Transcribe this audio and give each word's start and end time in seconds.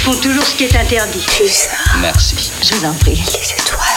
font 0.00 0.16
toujours 0.16 0.46
ce 0.46 0.54
qui 0.54 0.64
est 0.64 0.76
interdit. 0.76 1.24
Plus 1.36 1.68
Merci. 2.00 2.50
Je 2.62 2.74
vous 2.74 2.84
en 2.86 2.94
prie. 2.94 3.14
les 3.14 3.52
étoiles 3.52 3.89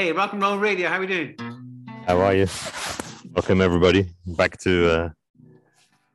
Hey, 0.00 0.12
rock 0.12 0.32
and 0.32 0.40
roll 0.40 0.56
radio. 0.56 0.88
How 0.88 0.98
we 0.98 1.06
doing? 1.06 1.36
How 2.06 2.18
are 2.20 2.34
you? 2.34 2.46
Welcome 3.34 3.60
everybody 3.60 4.08
back 4.28 4.56
to 4.60 4.90
uh 4.90 5.10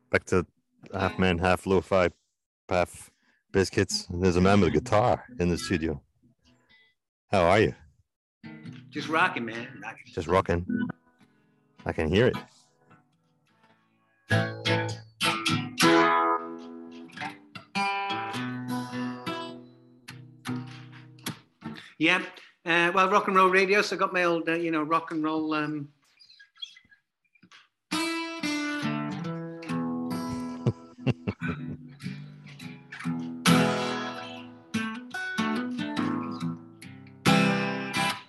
back 0.09 0.25
to 0.25 0.43
half 0.91 1.19
man, 1.19 1.37
half 1.37 1.67
lo-fi, 1.67 2.09
half 2.67 3.11
biscuits. 3.51 4.07
There's 4.09 4.37
a 4.37 4.41
man 4.41 4.61
with 4.61 4.69
a 4.69 4.71
guitar 4.71 5.25
in 5.39 5.49
the 5.49 5.57
studio. 5.59 6.01
How 7.31 7.43
are 7.43 7.59
you? 7.59 7.75
Just 8.89 9.07
rocking, 9.07 9.45
man. 9.45 9.67
Rocking. 9.83 10.03
Just 10.15 10.27
rocking. 10.27 10.65
I 11.85 11.93
can 11.93 12.07
hear 12.07 12.25
it. 12.25 12.37
Yeah. 21.99 22.23
Uh, 22.65 22.91
well, 22.95 23.09
rock 23.09 23.27
and 23.27 23.35
roll 23.35 23.49
radio. 23.49 23.81
So 23.81 23.95
I 23.95 23.99
got 23.99 24.11
my 24.11 24.23
old, 24.23 24.49
uh, 24.49 24.53
you 24.53 24.71
know, 24.71 24.81
rock 24.81 25.11
and 25.11 25.23
roll. 25.23 25.53
Um, 25.53 25.89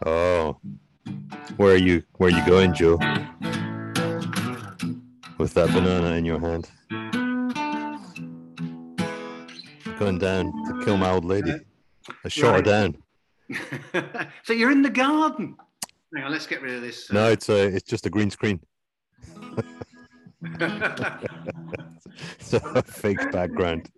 Oh. 0.09 0.57
Where 1.57 1.75
are 1.75 1.77
you 1.77 2.05
where 2.19 2.31
are 2.31 2.39
you 2.39 2.47
going, 2.47 2.73
Joe? 2.75 2.97
With 5.37 5.53
that 5.55 5.69
banana 5.73 6.13
in 6.13 6.25
your 6.25 6.39
hand. 6.39 6.71
Going 9.99 10.19
down 10.19 10.53
to 10.67 10.85
kill 10.85 10.97
my 10.97 11.11
old 11.11 11.25
lady. 11.25 11.55
I 12.25 12.29
shot 12.29 12.55
her 12.55 12.63
down. 12.63 12.97
so 14.45 14.53
you're 14.53 14.71
in 14.71 14.83
the 14.83 14.91
garden. 14.91 15.57
Hang 16.15 16.25
on, 16.25 16.33
let's 16.33 16.47
get 16.47 16.63
rid 16.63 16.75
of 16.75 16.83
this. 16.83 17.11
uh, 17.11 17.15
No, 17.15 17.31
it's 17.31 17.49
a 17.49 17.67
it's 17.67 17.89
just 17.89 18.07
a 18.07 18.11
green 18.11 18.31
screen. 18.31 18.61
It's 22.39 22.53
a 22.55 22.83
fake 22.83 23.31
background. 23.33 23.91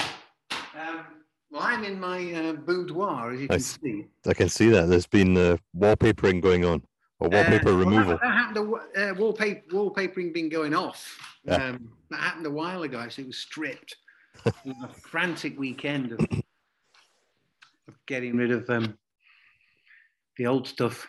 um, 0.00 1.04
well, 1.50 1.62
I'm 1.62 1.84
in 1.84 2.00
my 2.00 2.32
uh, 2.32 2.52
boudoir, 2.54 3.32
as 3.32 3.40
you 3.40 3.48
can 3.48 3.56
Nice. 3.56 3.78
see. 3.82 4.06
I 4.26 4.32
can 4.34 4.48
see 4.48 4.68
that. 4.70 4.88
There's 4.88 5.06
been 5.06 5.36
uh, 5.36 5.56
wallpapering 5.76 6.40
going 6.40 6.64
on, 6.64 6.82
or 7.20 7.28
wallpaper 7.28 7.70
Uh, 7.70 7.72
well, 7.72 7.84
removal. 7.84 8.12
That, 8.12 8.20
that 8.22 8.32
happened. 8.32 8.72
Wh- 8.72 8.98
uh, 8.98 9.14
wallpaper, 9.18 9.62
wallpapering 9.70 10.32
been 10.32 10.48
going 10.48 10.74
off. 10.74 11.18
Yeah. 11.44 11.56
Um, 11.56 11.88
that 12.10 12.20
happened 12.20 12.46
a 12.46 12.50
while 12.50 12.84
ago. 12.84 13.06
So 13.08 13.22
it 13.22 13.26
was 13.26 13.38
stripped. 13.38 13.96
it 14.46 14.54
was 14.64 14.76
a 14.84 14.88
frantic 14.88 15.58
weekend 15.58 16.12
of, 16.12 16.20
of 17.92 18.06
getting 18.06 18.36
rid 18.36 18.50
of 18.50 18.68
um, 18.70 18.98
the 20.36 20.46
old 20.46 20.66
stuff. 20.66 21.06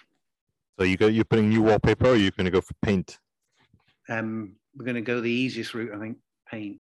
So 0.78 0.86
you 0.86 0.98
go, 0.98 1.08
you're 1.08 1.26
putting 1.26 1.50
new 1.50 1.62
wallpaper, 1.62 2.08
or 2.08 2.16
you're 2.16 2.32
going 2.32 2.46
to 2.46 2.52
go 2.52 2.62
for 2.62 2.74
paint? 2.82 3.20
Um, 4.10 4.56
we're 4.76 4.86
going 4.86 4.96
to 4.96 5.02
go 5.02 5.22
the 5.22 5.30
easiest 5.30 5.74
route, 5.74 5.94
I 5.94 6.00
think. 6.00 6.18
Paint. 6.50 6.80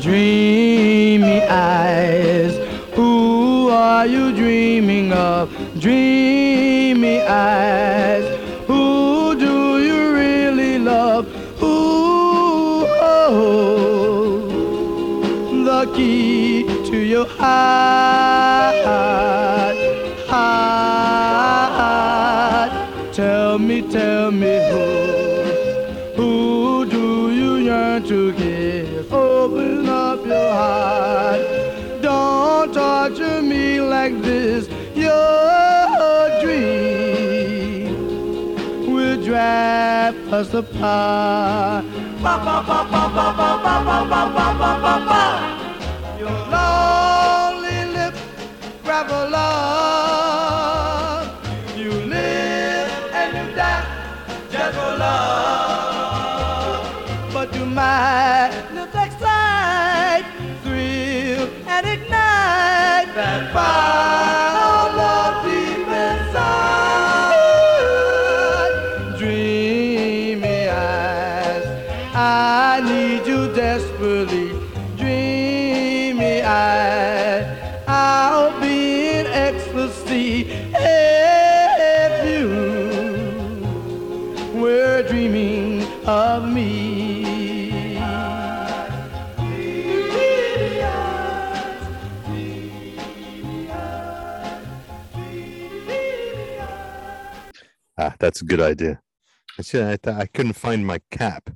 Dreamy 0.00 1.42
eyes, 1.44 2.56
who 2.94 3.68
are 3.70 4.06
you 4.06 4.32
dreaming 4.32 5.12
of? 5.12 5.50
Dreamy 5.80 6.13
Tell 23.54 23.60
me, 23.60 23.82
tell 23.82 24.32
me 24.32 24.56
who, 24.68 24.84
who 26.16 26.86
do 26.90 27.32
you 27.32 27.54
yearn 27.58 28.02
to 28.02 28.32
kiss? 28.32 29.12
open 29.12 29.88
up 29.88 30.26
your 30.26 30.52
heart. 30.52 31.40
Don't 32.02 32.74
torture 32.74 33.42
me 33.42 33.80
like 33.80 34.20
this. 34.22 34.66
Your 34.96 36.40
dream 36.42 37.94
will 38.92 39.22
drive 39.22 40.16
us 40.32 40.52
apart. 40.52 41.84
Ba, 42.24 42.34
ba, 42.44 42.56
ba, 42.66 42.78
ba, 42.90 43.02
ba, 43.14 43.26
ba, 43.38 43.48
ba, 43.62 43.74
ba, 43.86 43.98
ba, 44.10 44.46
ba, 44.58 44.70
ba, 44.82 44.94
ba. 45.08 45.22
Your 46.18 46.38
lonely 46.50 47.78
lips 47.94 48.20
gravel 48.82 49.30
love. 49.30 50.13
Love. 55.04 56.86
But 57.32 57.48
you 57.56 57.66
might 57.66 58.52
live 58.76 58.94
excite, 59.06 60.26
thrill 60.62 61.48
and 61.74 61.84
ignite 61.94 63.08
that 63.18 63.42
fire 63.54 64.53
a 98.44 98.46
good 98.46 98.60
idea. 98.60 99.00
Actually, 99.58 99.92
I, 99.92 99.96
th- 99.96 100.16
I 100.16 100.26
couldn't 100.26 100.54
find 100.54 100.86
my 100.86 101.00
cap. 101.10 101.50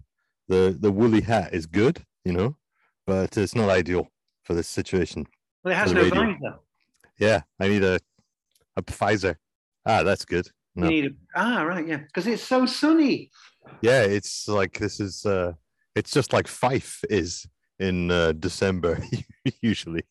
The 0.49 0.77
the 0.79 0.91
woolly 0.91 1.21
hat 1.21 1.53
is 1.53 1.67
good, 1.67 2.05
you 2.25 2.33
know, 2.33 2.57
but 3.07 3.37
it's 3.37 3.55
not 3.55 3.69
ideal 3.69 4.09
for 4.45 4.55
this 4.55 4.69
situation. 4.69 5.27
Well, 5.63 5.73
it 5.73 5.77
has 5.77 5.93
no 5.93 6.03
radio. 6.03 6.15
visor. 6.15 6.59
Yeah, 7.19 7.41
I 7.61 7.69
need 7.69 7.85
a 7.85 7.99
a 8.77 8.83
Pfizer. 8.83 9.37
Ah, 9.85 10.03
that's 10.03 10.25
good. 10.25 10.49
No. 10.75 10.89
You 10.89 10.91
need 10.91 11.07
a, 11.07 11.15
ah, 11.35 11.63
right, 11.63 11.87
yeah, 11.87 11.99
because 11.99 12.27
it's 12.27 12.43
so 12.43 12.65
sunny. 12.67 13.31
Yeah, 13.83 14.03
it's 14.03 14.49
like 14.49 14.79
this 14.79 15.01
is 15.01 15.27
uh 15.27 15.53
it's 15.95 16.13
just 16.13 16.33
like 16.33 16.47
Fife 16.47 17.03
is 17.11 17.47
in 17.79 18.11
uh, 18.11 18.33
December 18.33 19.03
usually. 19.61 20.05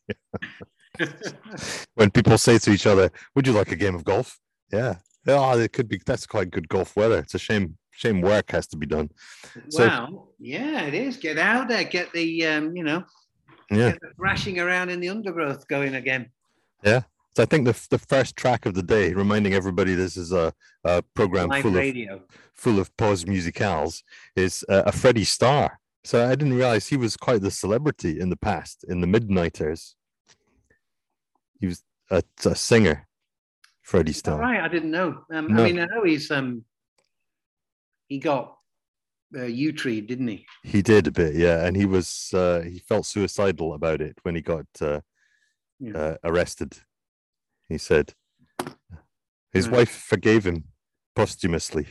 when 1.95 2.11
people 2.11 2.37
say 2.37 2.57
to 2.59 2.71
each 2.71 2.85
other, 2.85 3.09
"Would 3.35 3.47
you 3.47 3.53
like 3.53 3.71
a 3.71 3.75
game 3.75 3.95
of 3.95 4.03
golf?" 4.03 4.39
Yeah. 4.71 4.95
Oh, 5.27 5.59
it 5.59 5.73
could 5.73 5.87
be. 5.87 5.99
That's 6.05 6.25
quite 6.25 6.51
good 6.51 6.69
golf 6.69 6.95
weather. 6.95 7.19
It's 7.19 7.35
a 7.35 7.39
shame. 7.39 7.77
Shame 7.91 8.21
work 8.21 8.51
has 8.51 8.67
to 8.67 8.77
be 8.77 8.85
done. 8.85 9.09
So- 9.69 9.87
well, 9.87 10.29
yeah, 10.39 10.83
it 10.83 10.93
is. 10.93 11.17
Get 11.17 11.37
out 11.39 11.67
there, 11.67 11.83
get 11.83 12.11
the 12.13 12.45
um, 12.45 12.75
you 12.75 12.83
know, 12.83 13.03
Yeah. 13.71 13.95
thrashing 14.17 14.59
around 14.59 14.89
in 14.89 14.99
the 14.99 15.09
undergrowth 15.09 15.67
going 15.67 15.95
again. 15.95 16.29
Yeah. 16.83 17.01
So 17.35 17.43
I 17.43 17.45
think 17.47 17.65
the 17.65 17.87
the 17.89 17.97
first 17.99 18.35
track 18.35 18.65
of 18.67 18.73
the 18.75 18.83
day, 18.83 19.13
reminding 19.13 19.53
everybody 19.53 19.95
this 19.95 20.15
is 20.15 20.31
a, 20.31 20.53
a 20.83 21.01
program 21.15 21.49
Live 21.49 21.61
full 21.63 21.71
of 21.71 21.77
radio. 21.77 22.21
full 22.53 22.79
of 22.79 22.95
pause 22.97 23.25
musicals, 23.25 24.03
is 24.35 24.63
uh, 24.69 24.83
a 24.85 24.91
Freddie 24.91 25.23
Starr. 25.23 25.79
So 26.03 26.23
I 26.25 26.35
didn't 26.35 26.53
realize 26.53 26.87
he 26.87 26.97
was 26.97 27.17
quite 27.17 27.41
the 27.41 27.51
celebrity 27.51 28.19
in 28.19 28.29
the 28.29 28.37
past 28.37 28.85
in 28.87 29.01
the 29.01 29.07
Midnighters. 29.07 29.95
He 31.59 31.65
was 31.67 31.83
a, 32.11 32.21
a 32.45 32.55
singer, 32.55 33.06
Freddie 33.87 34.11
Starr. 34.11 34.37
right, 34.37 34.59
I 34.59 34.67
didn't 34.67 34.91
know. 34.91 35.23
Um, 35.31 35.47
No. 35.47 35.63
I 35.63 35.65
mean, 35.67 35.79
I 35.79 35.85
know 35.85 36.03
he's 36.03 36.29
um, 36.29 36.65
he 38.09 38.19
got 38.19 38.57
uh, 39.33 39.39
Yewtree, 39.39 40.05
didn't 40.05 40.27
he? 40.27 40.45
He 40.63 40.81
did 40.81 41.07
a 41.07 41.11
bit, 41.11 41.35
yeah, 41.35 41.65
and 41.65 41.73
he 41.77 41.85
was 41.85 42.31
uh, 42.33 42.63
he 42.63 42.79
felt 42.79 43.05
suicidal 43.05 43.73
about 43.73 44.01
it 44.01 44.17
when 44.23 44.35
he 44.35 44.41
got 44.41 44.65
uh, 44.81 44.99
Yeah. 45.79 45.97
uh, 45.97 46.15
arrested. 46.25 46.77
He 47.69 47.77
said 47.77 48.13
his 49.53 49.69
Right. 49.69 49.77
wife 49.77 49.89
forgave 49.89 50.45
him 50.45 50.65
posthumously, 51.15 51.87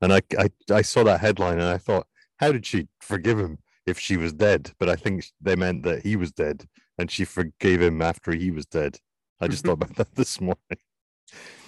and 0.00 0.10
I, 0.10 0.22
I 0.38 0.48
I 0.72 0.80
saw 0.80 1.04
that 1.04 1.20
headline 1.20 1.58
and 1.58 1.68
I 1.68 1.76
thought, 1.76 2.06
how 2.38 2.50
did 2.50 2.64
she 2.64 2.88
forgive 3.02 3.38
him 3.38 3.58
if 3.84 3.98
she 3.98 4.16
was 4.16 4.32
dead? 4.32 4.72
But 4.78 4.88
I 4.88 4.96
think 4.96 5.26
they 5.38 5.54
meant 5.54 5.82
that 5.82 6.02
he 6.02 6.16
was 6.16 6.32
dead, 6.32 6.66
and 6.96 7.10
she 7.10 7.26
forgave 7.26 7.82
him 7.82 8.00
after 8.00 8.32
he 8.32 8.50
was 8.50 8.64
dead. 8.64 9.00
I 9.40 9.48
just 9.48 9.64
thought 9.64 9.72
about 9.72 9.96
that 9.96 10.14
this 10.14 10.40
morning. 10.40 10.56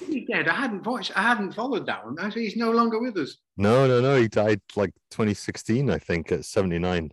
He 0.07 0.27
dead. 0.27 0.49
I 0.49 0.55
hadn't 0.55 0.85
watched. 0.85 1.17
I 1.17 1.23
hadn't 1.23 1.53
followed 1.55 1.87
that 1.87 2.05
one. 2.05 2.17
Actually, 2.21 2.45
he's 2.45 2.57
no 2.57 2.71
longer 2.71 2.99
with 3.01 3.17
us. 3.17 3.39
No, 3.57 3.87
no, 3.87 4.01
no. 4.01 4.21
He 4.21 4.29
died 4.29 4.61
like 4.77 4.91
2016, 5.11 5.89
I 5.91 5.99
think, 5.99 6.33
at 6.33 6.45
79 6.45 7.13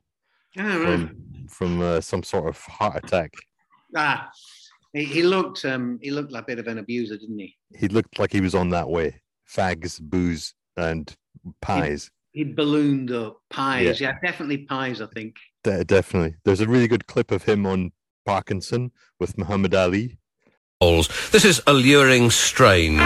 Oh, 0.58 0.82
from 0.84 1.48
from 1.48 1.82
uh, 1.82 2.02
some 2.02 2.24
sort 2.24 2.50
of 2.50 2.58
heart 2.60 3.04
attack. 3.04 3.32
Ah, 3.96 4.30
he, 4.94 5.04
he 5.06 5.24
looked 5.24 5.64
um, 5.64 6.00
he 6.02 6.10
looked 6.10 6.32
like 6.32 6.44
a 6.44 6.48
bit 6.48 6.60
of 6.60 6.68
an 6.68 6.80
abuser, 6.80 7.18
didn't 7.18 7.38
he? 7.38 7.56
he 7.78 7.88
looked 7.88 8.18
like 8.18 8.32
he 8.32 8.42
was 8.42 8.56
on 8.56 8.70
that 8.70 8.90
way. 8.90 9.22
Fags, 9.48 10.02
booze, 10.02 10.56
and 10.76 11.16
pies. 11.62 12.10
He'd 12.32 12.56
ballooned 12.56 13.12
up 13.12 13.42
pies. 13.52 14.02
Yeah, 14.02 14.18
definitely 14.24 14.60
pies. 14.60 15.02
I 15.02 15.08
think. 15.08 15.36
De- 15.64 15.86
definitely. 15.86 16.36
There's 16.46 16.62
a 16.62 16.68
really 16.68 16.88
good 16.88 17.06
clip 17.06 17.32
of 17.32 17.44
him 17.44 17.68
on 17.68 17.92
Parkinson 18.26 18.92
with 19.20 19.38
Muhammad 19.38 19.76
Ali. 19.76 20.18
This 20.82 21.44
is 21.44 21.62
alluring 21.68 22.32
strange. 22.32 23.02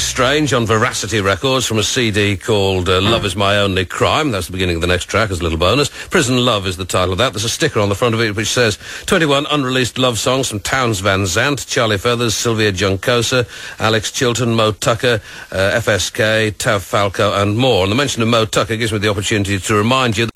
Strange 0.00 0.52
on 0.52 0.66
Veracity 0.66 1.20
Records 1.20 1.66
from 1.66 1.78
a 1.78 1.82
CD 1.82 2.36
called 2.36 2.88
uh, 2.88 3.00
Love 3.00 3.24
Is 3.24 3.36
My 3.36 3.58
Only 3.58 3.84
Crime. 3.84 4.30
That's 4.30 4.46
the 4.46 4.52
beginning 4.52 4.76
of 4.76 4.80
the 4.80 4.86
next 4.86 5.04
track 5.04 5.30
as 5.30 5.40
a 5.40 5.42
little 5.42 5.58
bonus. 5.58 5.88
Prison 6.08 6.38
Love 6.38 6.66
is 6.66 6.76
the 6.76 6.84
title 6.84 7.12
of 7.12 7.18
that. 7.18 7.32
There's 7.32 7.44
a 7.44 7.48
sticker 7.48 7.80
on 7.80 7.88
the 7.88 7.94
front 7.94 8.14
of 8.14 8.20
it 8.20 8.34
which 8.34 8.48
says 8.48 8.78
21 9.06 9.46
unreleased 9.50 9.98
love 9.98 10.18
songs 10.18 10.48
from 10.48 10.60
Townes 10.60 11.00
Van 11.00 11.26
Zandt, 11.26 11.66
Charlie 11.66 11.98
Feathers, 11.98 12.34
Sylvia 12.34 12.72
Juncosa, 12.72 13.46
Alex 13.78 14.10
Chilton, 14.10 14.54
Moe 14.54 14.72
Tucker, 14.72 15.20
uh, 15.52 15.80
FSK, 15.80 16.56
Tav 16.56 16.82
Falco 16.82 17.32
and 17.34 17.56
more. 17.56 17.82
And 17.82 17.92
the 17.92 17.96
mention 17.96 18.22
of 18.22 18.28
Moe 18.28 18.46
Tucker 18.46 18.76
gives 18.76 18.92
me 18.92 18.98
the 18.98 19.08
opportunity 19.08 19.58
to 19.58 19.74
remind 19.74 20.16
you 20.16 20.28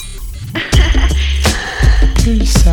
Please, 2.24 2.64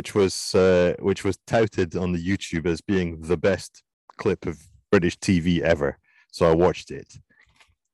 which 0.00 0.14
was 0.14 0.54
uh, 0.54 0.94
which 1.00 1.24
was 1.24 1.36
touted 1.46 1.94
on 1.94 2.12
the 2.12 2.24
YouTube 2.30 2.64
as 2.64 2.80
being 2.80 3.20
the 3.20 3.36
best 3.36 3.82
clip 4.16 4.46
of 4.46 4.56
British 4.90 5.18
TV 5.18 5.60
ever. 5.60 5.98
So 6.32 6.50
I 6.50 6.54
watched 6.54 6.90
it, 6.90 7.18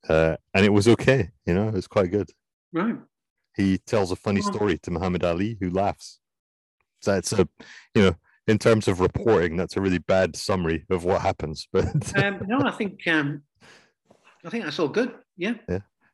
uh, 0.09 0.37
and 0.55 0.65
it 0.65 0.73
was 0.73 0.87
okay. 0.87 1.31
You 1.47 1.55
know, 1.55 1.67
it 1.67 1.75
was 1.75 1.89
quite 1.89 2.13
good. 2.13 2.31
Right. 2.73 2.95
He 3.57 3.79
tells 3.79 4.13
a 4.13 4.17
funny 4.27 4.41
story 4.41 4.79
to 4.85 4.91
Muhammad 4.93 5.25
Ali, 5.25 5.57
who 5.61 5.69
laughs. 5.69 6.21
So 7.01 7.15
it's 7.15 7.33
a, 7.33 7.49
you 7.97 8.03
know, 8.03 8.15
in 8.47 8.59
terms 8.59 8.87
of 8.87 9.01
reporting, 9.01 9.57
that's 9.57 9.77
a 9.77 9.81
really 9.81 9.99
bad 9.99 10.37
summary 10.37 10.87
of 10.91 11.03
what 11.03 11.23
happens. 11.23 11.67
But 11.73 11.87
Um, 12.23 12.35
no, 12.47 12.59
I 12.61 12.71
think 12.71 13.05
um, 13.09 13.43
I 14.45 14.51
think 14.51 14.63
that's 14.63 14.79
all 14.79 14.93
good. 15.01 15.11
Yeah. 15.37 15.57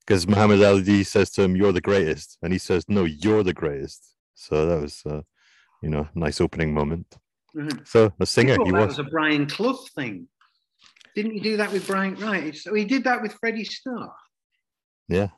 because 0.06 0.26
Muhammad 0.26 0.62
Ali 0.62 1.04
says 1.04 1.28
to 1.32 1.42
him, 1.42 1.54
"You're 1.54 1.76
the 1.80 1.88
greatest," 1.90 2.38
and 2.42 2.50
he 2.56 2.58
says, 2.68 2.82
"No, 2.88 3.04
you're 3.04 3.44
the 3.44 3.58
greatest." 3.62 4.00
So 4.34 4.54
that 4.66 4.80
was, 4.86 5.02
uh, 5.04 5.22
you 5.82 5.88
know, 5.90 6.08
nice 6.14 6.40
opening 6.40 6.72
moment. 6.72 7.06
Right. 7.54 7.86
So 7.86 8.12
a 8.18 8.26
singer, 8.26 8.56
he 8.64 8.70
that 8.70 8.78
was. 8.88 8.98
was 8.98 9.06
a 9.06 9.10
Brian 9.10 9.46
Clough 9.46 9.84
thing. 9.94 10.28
Didn't 11.14 11.32
he 11.32 11.40
do 11.40 11.58
that 11.58 11.72
with 11.72 11.86
Brian? 11.86 12.14
Right. 12.14 12.56
So 12.56 12.72
he 12.72 12.84
did 12.86 13.04
that 13.04 13.20
with 13.20 13.34
Freddie 13.34 13.64
Starr. 13.64 14.12
Yeah, 15.08 15.28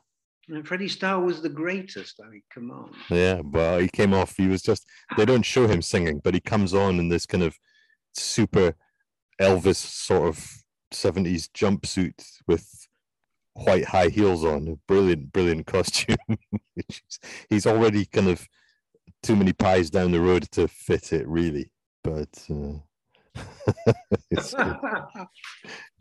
And 0.47 0.65
Freddie 0.65 0.87
Starr 0.87 1.19
was 1.19 1.41
the 1.41 1.49
greatest. 1.49 2.21
I 2.25 2.29
mean, 2.29 2.43
come 2.53 2.71
on. 2.71 2.91
yeah. 3.09 3.41
Well, 3.43 3.79
he 3.79 3.89
came 3.89 4.13
off. 4.13 4.37
He 4.37 4.47
was 4.47 4.61
just. 4.61 4.85
They 5.17 5.25
don't 5.25 5.41
show 5.43 5.67
him 5.67 5.81
singing, 5.81 6.21
but 6.23 6.33
he 6.33 6.39
comes 6.39 6.73
on 6.73 6.99
in 6.99 7.09
this 7.09 7.25
kind 7.25 7.43
of 7.43 7.57
super 8.13 8.75
Elvis 9.41 9.75
sort 9.75 10.29
of 10.29 10.49
seventies 10.91 11.49
jumpsuit 11.49 12.23
with 12.47 12.87
white 13.53 13.85
high 13.85 14.07
heels 14.07 14.45
on. 14.45 14.67
A 14.69 14.75
brilliant, 14.87 15.33
brilliant 15.33 15.65
costume. 15.65 16.15
He's 17.49 17.65
already 17.67 18.05
kind 18.05 18.29
of 18.29 18.47
too 19.25 19.35
many 19.35 19.53
pies 19.53 19.89
down 19.89 20.11
the 20.11 20.21
road 20.21 20.43
to 20.51 20.67
fit 20.67 21.11
it, 21.11 21.27
really. 21.27 21.71
But 22.03 22.29
uh, 22.51 22.77
so 24.41 25.25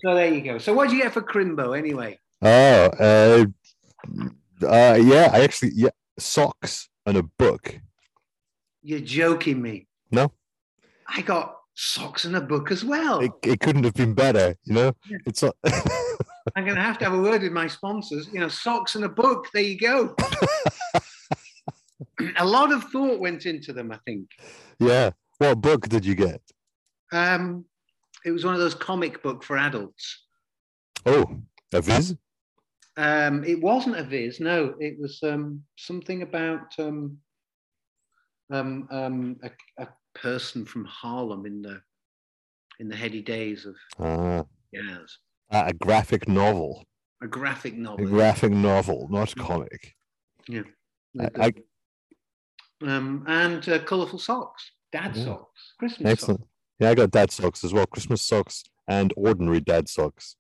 there 0.03 0.33
you 0.33 0.43
go. 0.43 0.59
So 0.59 0.75
what 0.75 0.89
did 0.89 0.97
you 0.97 1.03
get 1.03 1.15
for 1.15 1.23
Crimbo 1.23 1.77
anyway? 1.77 2.19
Oh, 2.43 2.85
uh, 3.01 3.47
uh, 4.67 4.99
yeah. 5.03 5.31
I 5.33 5.41
actually, 5.41 5.73
yeah, 5.75 5.89
socks 6.19 6.89
and 7.07 7.17
a 7.17 7.23
book. 7.39 7.81
You're 8.83 9.01
joking 9.01 9.63
me. 9.63 9.87
No, 10.11 10.31
I 11.09 11.23
got 11.23 11.57
socks 11.75 12.27
and 12.27 12.37
a 12.37 12.41
book 12.43 12.71
as 12.71 12.85
well. 12.85 13.21
it, 13.21 13.33
it 13.43 13.61
couldn't 13.61 13.85
have 13.85 13.95
been 13.95 14.13
better. 14.13 14.55
You 14.65 14.75
know, 14.75 14.93
Yeah. 15.09 15.19
it's 15.27 15.43
not. 15.43 15.57
I'm 16.55 16.65
going 16.65 16.77
to 16.77 16.83
have 16.83 16.99
to 16.99 17.05
have 17.07 17.15
a 17.15 17.23
word 17.23 17.41
with 17.41 17.53
my 17.53 17.67
sponsors. 17.67 18.29
You 18.31 18.41
know, 18.41 18.49
socks 18.49 18.97
and 18.97 19.05
a 19.05 19.09
book. 19.09 19.47
There 19.55 19.63
you 19.63 19.79
go. 19.79 20.15
a 22.39 22.45
lot 22.45 22.73
of 22.73 22.85
thought 22.85 23.21
went 23.21 23.47
into 23.47 23.73
them. 23.73 23.93
I 23.93 23.99
think. 24.05 24.29
yeah. 24.79 25.11
What 25.39 25.61
book 25.61 25.89
did 25.89 26.05
you 26.07 26.15
get? 26.15 26.41
Um, 27.13 27.65
it 28.25 28.31
was 28.31 28.45
one 28.45 28.55
of 28.55 28.61
those 28.61 28.75
comic 28.75 29.23
book 29.23 29.43
for 29.43 29.59
adults. 29.59 30.25
Oh, 31.07 31.27
a 31.73 31.81
Viz. 31.81 32.17
Um, 32.97 33.43
it 33.45 33.61
wasn't 33.61 33.97
a 33.99 34.05
Viz. 34.05 34.39
No, 34.39 34.75
it 34.79 34.97
was 34.99 35.19
um, 35.25 35.63
something 35.77 36.23
about 36.23 36.73
um, 36.79 37.19
um, 38.53 38.89
um, 38.91 39.37
a, 39.43 39.51
a 39.83 39.89
person 40.15 40.65
from 40.65 40.85
Harlem 40.85 41.47
in 41.47 41.61
the 41.63 41.81
in 42.81 42.89
the 42.89 42.97
heady 42.97 43.23
days 43.23 43.67
of 43.67 43.75
Ah, 43.99 44.45
jazz. 44.75 45.19
a 45.51 45.73
graphic 45.73 46.29
novel. 46.29 46.85
A 47.23 47.27
graphic 47.27 47.75
novel. 47.75 48.05
A 48.05 48.09
graphic 48.09 48.53
novel, 48.53 49.09
not 49.11 49.35
comic. 49.37 49.95
I, 50.51 50.63
I, 51.39 51.53
um, 52.83 53.25
and 53.27 53.69
uh, 53.69 53.79
colourful 53.81 54.19
socks, 54.19 54.73
dad 54.93 55.17
Yeah. 55.17 55.25
socks, 55.25 55.75
Christmas 55.79 56.11
excellent. 56.13 56.41
socks. 56.41 56.51
Yeah, 56.81 56.91
I 56.91 56.95
got 56.95 57.11
dad 57.11 57.31
socks 57.31 57.65
as 57.65 57.73
well. 57.73 57.87
Christmas 57.87 58.23
socks 58.23 58.65
and 58.89 59.13
ordinary 59.17 59.61
dad 59.61 59.89
socks. 59.89 60.37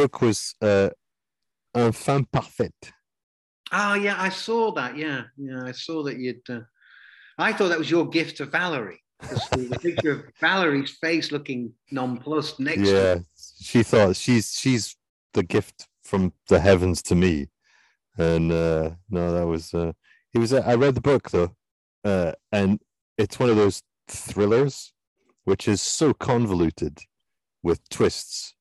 Book 0.00 0.22
was 0.22 0.54
uh, 0.62 0.88
Un 1.74 1.92
Femme 1.92 2.26
Parfaite. 2.32 2.92
Oh 3.72 3.94
yeah, 3.94 4.16
I 4.18 4.30
saw 4.30 4.72
that. 4.72 4.96
Yeah, 4.96 5.24
yeah, 5.36 5.62
I 5.64 5.72
saw 5.72 6.02
that 6.04 6.18
you'd. 6.18 6.48
Uh, 6.48 6.60
I 7.38 7.52
thought 7.52 7.68
that 7.68 7.78
was 7.78 7.90
your 7.90 8.08
gift 8.08 8.38
to 8.38 8.46
Valerie. 8.46 9.02
the, 9.20 9.78
picture 9.82 10.12
of 10.12 10.20
Valerie's 10.40 10.90
face 10.90 11.30
looking 11.30 11.72
nonplussed 11.90 12.58
next 12.58 12.88
to 12.88 12.92
Yeah, 12.92 13.18
she 13.60 13.82
thought 13.82 14.16
she's 14.16 14.52
she's 14.52 14.96
the 15.34 15.42
gift 15.42 15.86
from 16.02 16.32
the 16.48 16.58
heavens 16.58 17.02
to 17.02 17.14
me, 17.14 17.48
and 18.16 18.50
uh, 18.50 18.90
no, 19.10 19.32
that 19.32 19.46
was 19.46 19.74
uh, 19.74 19.92
he 20.32 20.38
was. 20.38 20.52
I 20.54 20.74
read 20.74 20.94
the 20.94 21.02
book 21.02 21.30
though, 21.30 21.54
uh, 22.04 22.32
and 22.50 22.80
it's 23.18 23.38
one 23.38 23.50
of 23.50 23.56
those 23.56 23.82
thrillers 24.08 24.92
which 25.44 25.68
is 25.68 25.80
so 25.80 26.12
convoluted 26.14 26.98
with 27.62 27.86
twists 27.88 28.54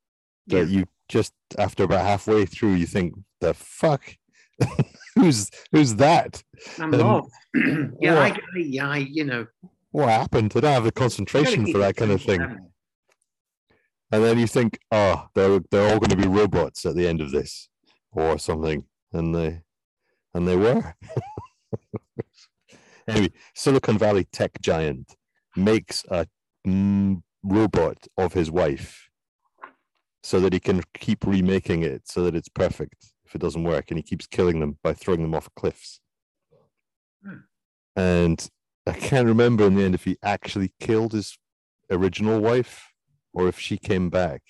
Yeah. 0.45 0.59
that 0.59 0.69
you 0.69 0.85
just 1.09 1.33
after 1.57 1.83
about 1.83 2.05
halfway 2.05 2.45
through 2.45 2.73
you 2.75 2.85
think 2.85 3.15
the 3.41 3.53
fuck? 3.53 4.15
Who's 5.15 5.49
who's 5.71 5.95
that? 5.95 6.43
I'm 6.77 6.93
um, 6.93 7.27
yeah, 7.99 8.13
I, 8.19 8.29
what- 8.29 8.39
I, 8.55 8.59
yeah, 8.59 8.87
I, 8.89 8.97
you 8.97 9.23
know, 9.25 9.47
what 9.91 10.09
happened? 10.09 10.53
I 10.55 10.59
don't 10.61 10.71
have 10.73 10.83
the 10.83 10.91
concentration 10.91 11.65
for 11.71 11.79
that 11.79 11.95
kind 11.97 12.11
of 12.11 12.21
thing. 12.21 12.41
and 14.11 14.23
then 14.23 14.37
you 14.39 14.47
think 14.47 14.79
oh 14.91 15.27
they're 15.35 15.59
they're 15.71 15.91
all 15.91 15.99
going 15.99 16.09
to 16.11 16.15
be 16.15 16.27
robots 16.27 16.85
at 16.85 16.95
the 16.95 17.07
end 17.07 17.21
of 17.21 17.31
this 17.31 17.69
or 18.11 18.37
something 18.37 18.85
and 19.11 19.33
they 19.35 19.61
and 20.33 20.47
they 20.47 20.55
were. 20.55 20.95
Anyway 23.07 23.31
silicon 23.55 23.97
valley 23.97 24.25
tech 24.31 24.61
giant 24.61 25.15
makes 25.55 26.05
a 26.11 26.27
mm, 26.67 27.21
robot 27.43 27.97
of 28.17 28.33
his 28.33 28.51
wife 28.51 29.08
so 30.23 30.39
that 30.39 30.53
he 30.53 30.59
can 30.59 30.81
keep 30.93 31.25
remaking 31.25 31.83
it 31.83 32.07
so 32.07 32.23
that 32.23 32.35
it's 32.35 32.49
perfect 32.49 33.11
if 33.25 33.35
it 33.35 33.41
doesn't 33.41 33.63
work 33.63 33.85
and 33.89 33.97
he 33.97 34.03
keeps 34.03 34.27
killing 34.27 34.59
them 34.59 34.77
by 34.83 34.93
throwing 34.93 35.21
them 35.21 35.35
off 35.35 35.49
cliffs 35.55 35.99
Hmm. 37.21 37.39
and 37.97 38.49
i 38.87 38.93
can't 38.93 39.27
remember 39.27 39.65
in 39.67 39.75
the 39.75 39.83
end 39.83 39.93
if 39.93 40.05
he 40.05 40.17
actually 40.23 40.71
killed 40.79 41.11
his 41.11 41.37
original 41.89 42.39
wife 42.39 42.93
or 43.33 43.47
if 43.47 43.59
she 43.59 43.77
came 43.77 44.09
back. 44.09 44.41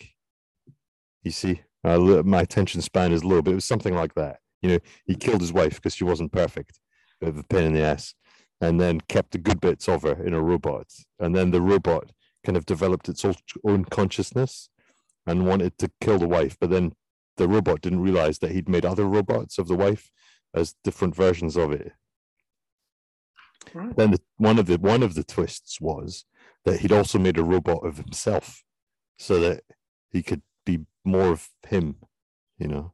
You 1.24 1.32
see, 1.32 1.62
uh, 1.84 2.00
my 2.24 2.42
attention 2.42 2.82
span 2.82 3.12
is 3.12 3.24
low, 3.24 3.42
but 3.42 3.52
it 3.52 3.56
was 3.56 3.66
something 3.66 3.96
like 3.96 4.14
that. 4.16 4.40
You 4.62 4.70
know, 4.70 4.80
he 5.06 5.16
killed 5.16 5.42
his 5.42 5.54
wife 5.54 5.76
because 5.76 5.96
she 5.96 6.04
wasn't 6.04 6.32
perfect, 6.32 6.80
bit 7.20 7.30
of 7.30 7.38
a 7.38 7.44
pain 7.44 7.66
in 7.66 7.74
the 7.74 7.82
ass, 7.82 8.14
and 8.62 8.80
then 8.80 9.02
kept 9.02 9.32
the 9.32 9.38
good 9.38 9.62
bits 9.62 9.88
of 9.88 10.04
her 10.04 10.24
in 10.24 10.34
a 10.34 10.42
robot. 10.42 10.88
And 11.20 11.36
then 11.36 11.52
the 11.52 11.62
robot 11.62 12.12
kind 12.46 12.58
of 12.58 12.66
developed 12.66 13.10
its 13.10 13.26
own 13.66 13.86
consciousness 13.86 14.70
and 15.30 15.46
wanted 15.46 15.78
to 15.78 15.92
kill 16.02 16.18
the 16.18 16.28
wife, 16.28 16.58
but 16.60 16.72
then 16.72 16.94
the 17.38 17.48
robot 17.48 17.82
didn't 17.82 18.02
realize 18.02 18.40
that 18.40 18.52
he'd 18.52 18.68
made 18.68 18.86
other 18.86 19.06
robots 19.06 19.60
of 19.60 19.68
the 19.68 19.76
wife 19.76 20.10
as 20.54 20.76
different 20.84 21.16
versions 21.16 21.56
of 21.56 21.72
it. 21.72 21.92
Right. 23.74 23.96
Then 23.96 24.12
the, 24.12 24.22
one 24.38 24.58
of 24.58 24.66
the 24.66 24.78
one 24.78 25.04
of 25.04 25.14
the 25.14 25.24
twists 25.24 25.80
was 25.80 26.26
that 26.66 26.80
he'd 26.80 26.92
also 26.92 27.20
made 27.20 27.38
a 27.38 27.44
robot 27.44 27.86
of 27.86 27.98
himself, 27.98 28.64
so 29.18 29.40
that 29.40 29.62
he 30.12 30.24
could 30.24 30.42
be 30.66 30.86
more 31.06 31.32
of 31.32 31.50
him, 31.68 31.98
you 32.58 32.68
know. 32.68 32.94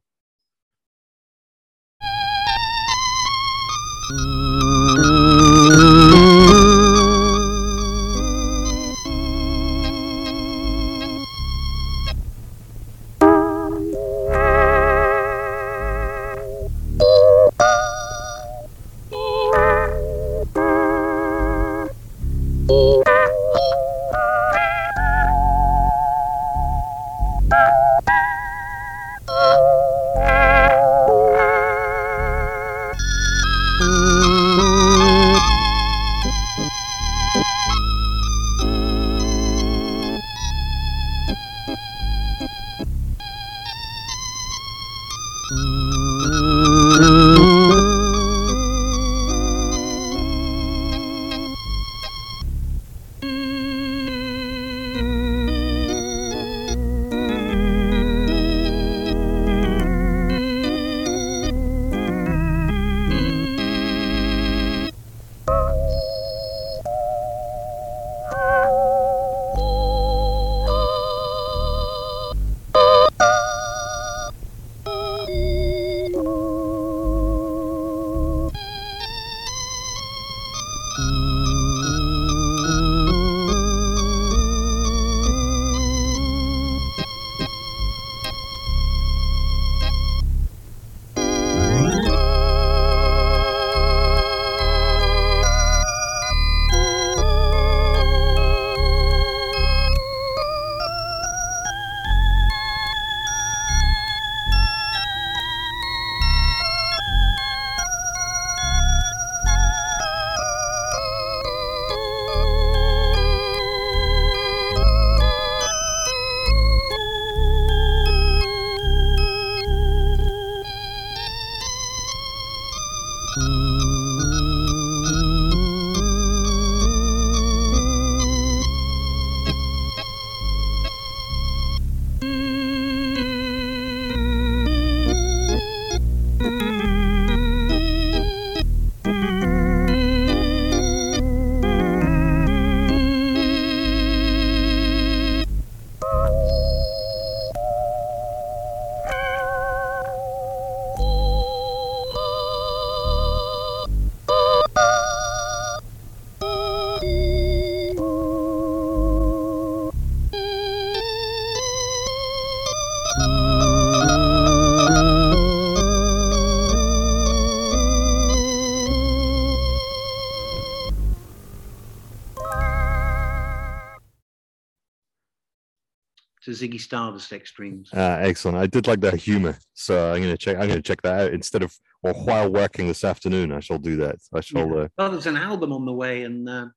Ziggy 176.76 176.80
Stardust 176.82 177.32
Extremes. 177.32 177.90
Uh, 177.94 178.18
excellent. 178.22 178.58
I 178.58 178.68
did 178.68 178.88
like 178.88 179.02
that 179.02 179.16
humor, 179.16 179.58
so 179.74 180.12
I'm 180.14 180.22
gonna 180.22 180.38
check. 180.38 180.58
I'm 180.58 180.68
gonna 180.68 180.82
check 180.82 181.02
that 181.04 181.20
out 181.22 181.34
instead 181.34 181.64
of 181.64 181.74
or 182.04 182.14
while 182.14 182.52
working 182.52 182.88
this 182.88 183.04
afternoon. 183.04 183.52
I 183.52 183.60
shall 183.60 183.78
do 183.80 183.96
that. 183.98 184.18
I 184.34 184.42
shall. 184.42 184.80
Uh, 184.80 184.88
Well, 184.98 185.12
there's 185.12 185.26
an 185.28 185.38
album 185.38 185.72
on 185.74 185.86
the 185.86 185.94
way, 185.94 186.24
and 186.24 186.48
uh, 186.50 186.68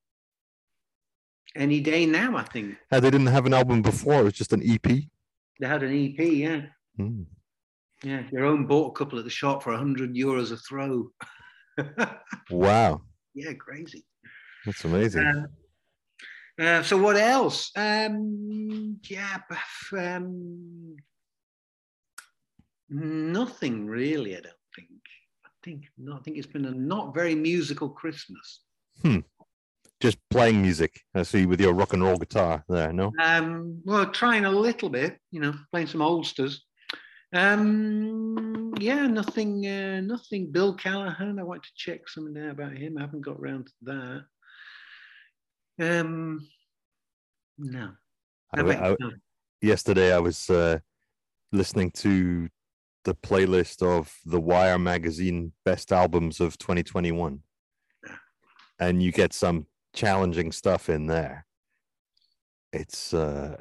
any 1.57 1.81
day 1.81 2.07
now, 2.07 2.37
I 2.37 2.45
think 2.45 2.77
uh, 2.93 3.01
they 3.01 3.11
didn't 3.11 3.27
have 3.29 3.47
an 3.47 3.55
album 3.55 3.83
before. 3.83 4.21
It 4.21 4.25
was 4.25 4.33
just 4.35 4.53
an 4.53 4.63
EP. 4.69 4.83
they 4.83 5.67
had 5.67 5.83
an 5.83 5.93
EP. 5.93 6.19
Yeah, 6.21 6.63
Hmm. 6.97 7.23
yeah. 8.03 8.23
Your 8.33 8.45
own 8.47 8.67
bought 8.67 8.91
a 8.91 8.99
couple 8.99 9.19
at 9.19 9.25
the 9.25 9.31
shop 9.31 9.63
for 9.63 9.77
hundred 9.77 10.15
euros 10.15 10.53
a 10.53 10.57
throw. 10.57 11.11
Wow, 12.51 13.03
yeah, 13.35 13.53
crazy. 13.53 14.05
that's 14.67 14.85
amazing. 14.85 15.25
Uh, 15.25 15.47
uh, 16.59 16.83
so 16.83 16.97
what 16.97 17.17
else? 17.17 17.71
Um, 17.77 18.99
yeah, 19.09 19.39
um, 19.97 20.97
nothing 22.89 23.87
really. 23.87 24.37
I 24.37 24.41
don't 24.41 24.55
think. 24.75 24.89
I 25.45 25.51
think 25.63 25.85
no. 25.97 26.17
I 26.17 26.21
think 26.21 26.37
it's 26.37 26.47
been 26.47 26.65
a 26.65 26.71
not 26.73 27.15
very 27.15 27.35
musical 27.35 27.89
Christmas. 27.89 28.63
Hmm. 29.03 29.19
just 30.01 30.19
playing 30.31 30.61
music. 30.61 31.01
I 31.15 31.23
see 31.23 31.47
with 31.47 31.61
your 31.61 31.73
rock 31.73 31.93
and 31.93 32.03
roll 32.03 32.17
guitar 32.17 32.65
there. 32.69 32.93
No. 32.93 33.13
Um, 33.21 33.81
well, 33.85 34.07
trying 34.07 34.45
a 34.45 34.51
little 34.51 34.89
bit, 34.89 35.19
you 35.31 35.41
know, 35.41 35.55
playing 35.71 35.87
some 35.87 36.01
oldsters. 36.01 36.59
Um, 37.33 38.75
yeah, 38.81 39.07
nothing, 39.07 39.67
uh, 39.67 40.01
nothing. 40.01 40.51
Bill 40.51 40.75
Callahan. 40.75 41.39
I 41.39 41.43
want 41.43 41.63
to 41.63 41.71
check 41.77 42.09
something 42.09 42.43
out 42.43 42.51
about 42.51 42.77
him. 42.77 42.99
I 42.99 43.03
haven't 43.03 43.21
got 43.21 43.37
around 43.39 43.67
to 43.67 43.73
that. 43.83 44.25
Um, 45.79 46.47
no. 47.57 47.91
I, 48.55 48.63
wait, 48.63 48.79
I- 48.79 48.97
yesterday 49.61 50.15
I 50.15 50.19
was 50.19 50.49
uh, 50.51 50.79
listening 51.53 51.91
to 51.93 52.49
the 53.05 53.15
playlist 53.15 53.83
of 53.83 54.15
the 54.25 54.41
Wire 54.41 54.79
magazine 54.79 55.53
best 55.65 55.93
albums 55.93 56.41
of 56.41 56.59
2021, 56.59 57.41
and 58.79 59.03
you 59.03 59.13
get 59.13 59.33
some 59.33 59.67
challenging 59.95 60.53
stuff 60.53 60.89
in 60.89 61.07
there. 61.07 61.47
It's 62.73 63.15
uh, 63.15 63.57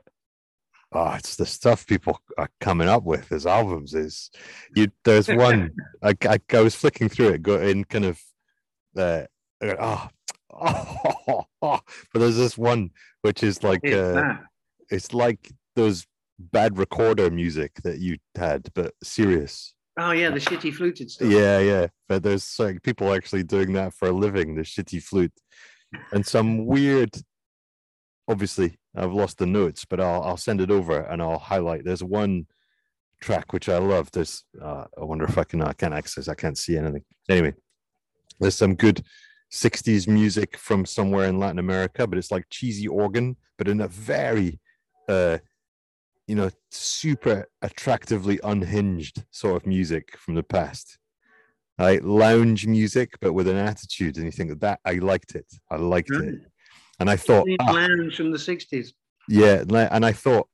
oh, 0.91 1.13
it's 1.13 1.35
the 1.35 1.45
stuff 1.45 1.87
people 1.87 2.19
are 2.37 2.49
coming 2.59 2.87
up 2.89 3.03
with 3.03 3.31
as 3.31 3.45
albums. 3.45 3.93
Is 3.93 4.31
you? 4.75 4.87
There's 5.03 5.27
one 5.29 5.71
I, 6.03 6.13
I, 6.23 6.39
I 6.53 6.61
was 6.61 6.75
flicking 6.75 7.09
through 7.09 7.29
it, 7.29 7.41
go 7.41 7.59
in 7.59 7.83
kind 7.85 8.05
of 8.05 8.21
uh, 8.97 9.23
oh, 9.63 10.09
oh, 10.59 11.45
but 11.61 11.81
there's 12.13 12.37
this 12.37 12.57
one 12.57 12.91
which 13.21 13.43
is 13.43 13.63
like 13.63 13.81
It's 13.83 13.95
uh, 13.95 14.37
it's 14.89 15.13
like 15.13 15.51
those 15.75 16.05
bad 16.39 16.77
recorder 16.77 17.29
music 17.29 17.73
that 17.83 17.99
you 17.99 18.17
had, 18.35 18.69
but 18.73 18.93
serious. 19.03 19.73
Oh 19.99 20.11
yeah, 20.11 20.29
the 20.29 20.39
shitty 20.39 20.73
fluted 20.73 21.09
stuff. 21.09 21.27
Yeah, 21.27 21.59
yeah. 21.59 21.87
But 22.07 22.23
there's 22.23 22.57
like 22.59 22.83
people 22.83 23.13
actually 23.13 23.43
doing 23.43 23.73
that 23.73 23.93
for 23.93 24.09
a 24.09 24.11
living, 24.11 24.55
the 24.55 24.61
shitty 24.61 25.01
flute. 25.01 25.33
And 26.11 26.25
some 26.25 26.65
weird 26.65 27.15
obviously 28.27 28.77
I've 28.95 29.13
lost 29.13 29.37
the 29.37 29.45
notes, 29.45 29.85
but 29.85 29.99
I'll 29.99 30.21
I'll 30.21 30.37
send 30.37 30.61
it 30.61 30.71
over 30.71 30.99
and 30.99 31.21
I'll 31.21 31.39
highlight. 31.39 31.83
There's 31.85 32.03
one 32.03 32.47
track 33.21 33.53
which 33.53 33.69
I 33.69 33.77
love. 33.77 34.11
There's 34.11 34.43
uh, 34.61 34.85
I 34.99 35.03
wonder 35.03 35.25
if 35.25 35.37
I 35.37 35.43
can 35.43 35.61
I 35.61 35.73
can't 35.73 35.93
access, 35.93 36.27
I 36.27 36.35
can't 36.35 36.57
see 36.57 36.77
anything. 36.77 37.03
Anyway, 37.29 37.53
there's 38.39 38.55
some 38.55 38.75
good 38.75 39.03
60s 39.51 40.07
music 40.07 40.57
from 40.57 40.85
somewhere 40.85 41.27
in 41.27 41.39
Latin 41.39 41.59
America, 41.59 42.05
but 42.05 42.17
it's 42.17 42.31
like 42.31 42.45
cheesy 42.49 42.87
organ, 42.87 43.37
but 43.57 43.67
in 43.67 43.81
a 43.81 43.87
very 43.87 44.59
uh 45.07 45.37
you 46.27 46.35
know, 46.35 46.49
super 46.71 47.47
attractively 47.61 48.39
unhinged 48.43 49.23
sort 49.31 49.55
of 49.55 49.65
music 49.65 50.17
from 50.17 50.35
the 50.35 50.43
past. 50.43 50.97
Like 51.79 52.01
lounge 52.03 52.67
music, 52.67 53.13
but 53.21 53.33
with 53.33 53.47
an 53.47 53.55
attitude. 53.55 54.17
And 54.17 54.25
you 54.25 54.31
think 54.31 54.59
that 54.59 54.79
I 54.83 54.93
liked 54.95 55.35
it. 55.35 55.45
I 55.71 55.77
liked 55.77 56.11
it. 56.11 56.41
And 56.99 57.09
I 57.09 57.15
thought, 57.15 57.47
ah, 57.61 57.71
Lounge 57.71 58.17
from 58.17 58.31
the 58.31 58.37
60s. 58.37 58.89
yeah. 59.29 59.63
And 59.69 60.05
I 60.05 60.11
thought, 60.11 60.49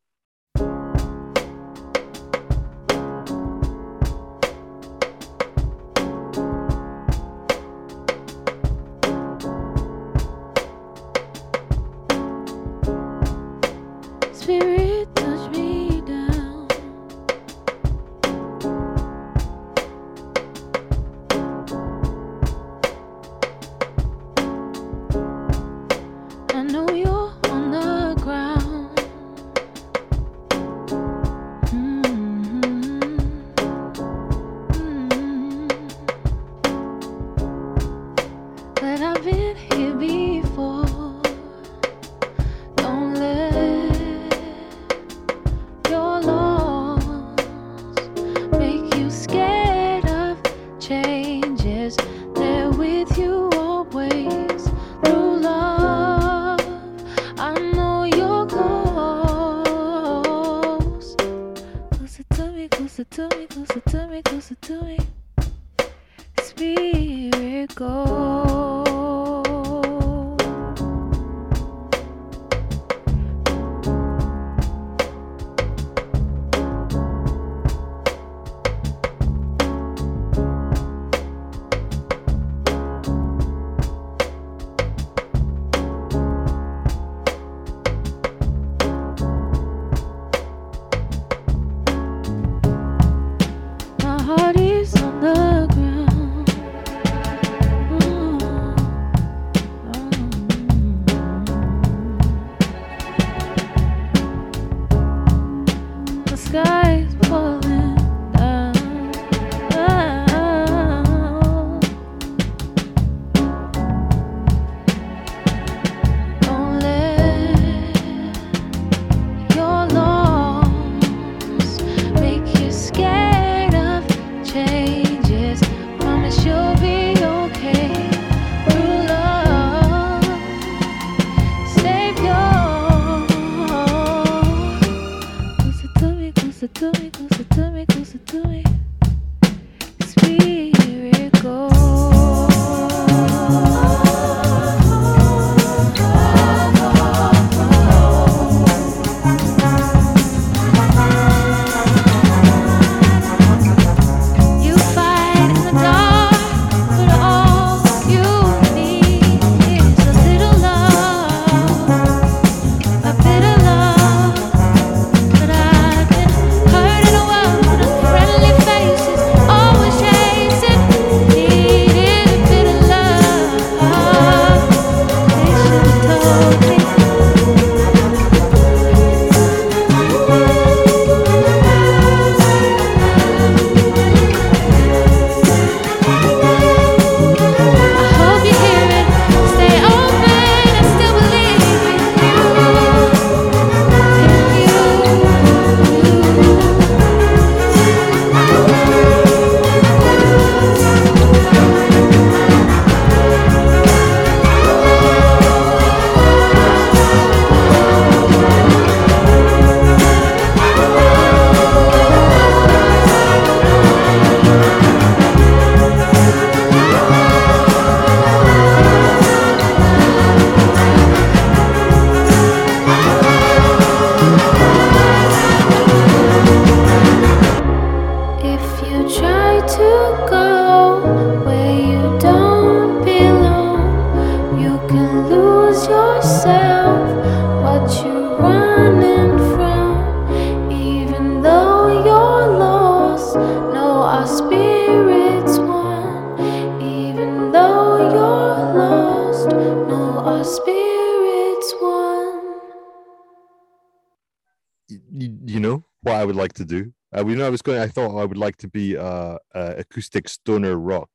I 258.24 258.26
would 258.26 258.38
like 258.38 258.56
to 258.58 258.70
be 258.70 258.96
uh, 258.96 259.38
a 259.54 259.76
acoustic 259.80 260.30
stoner 260.30 260.78
rock 260.78 261.10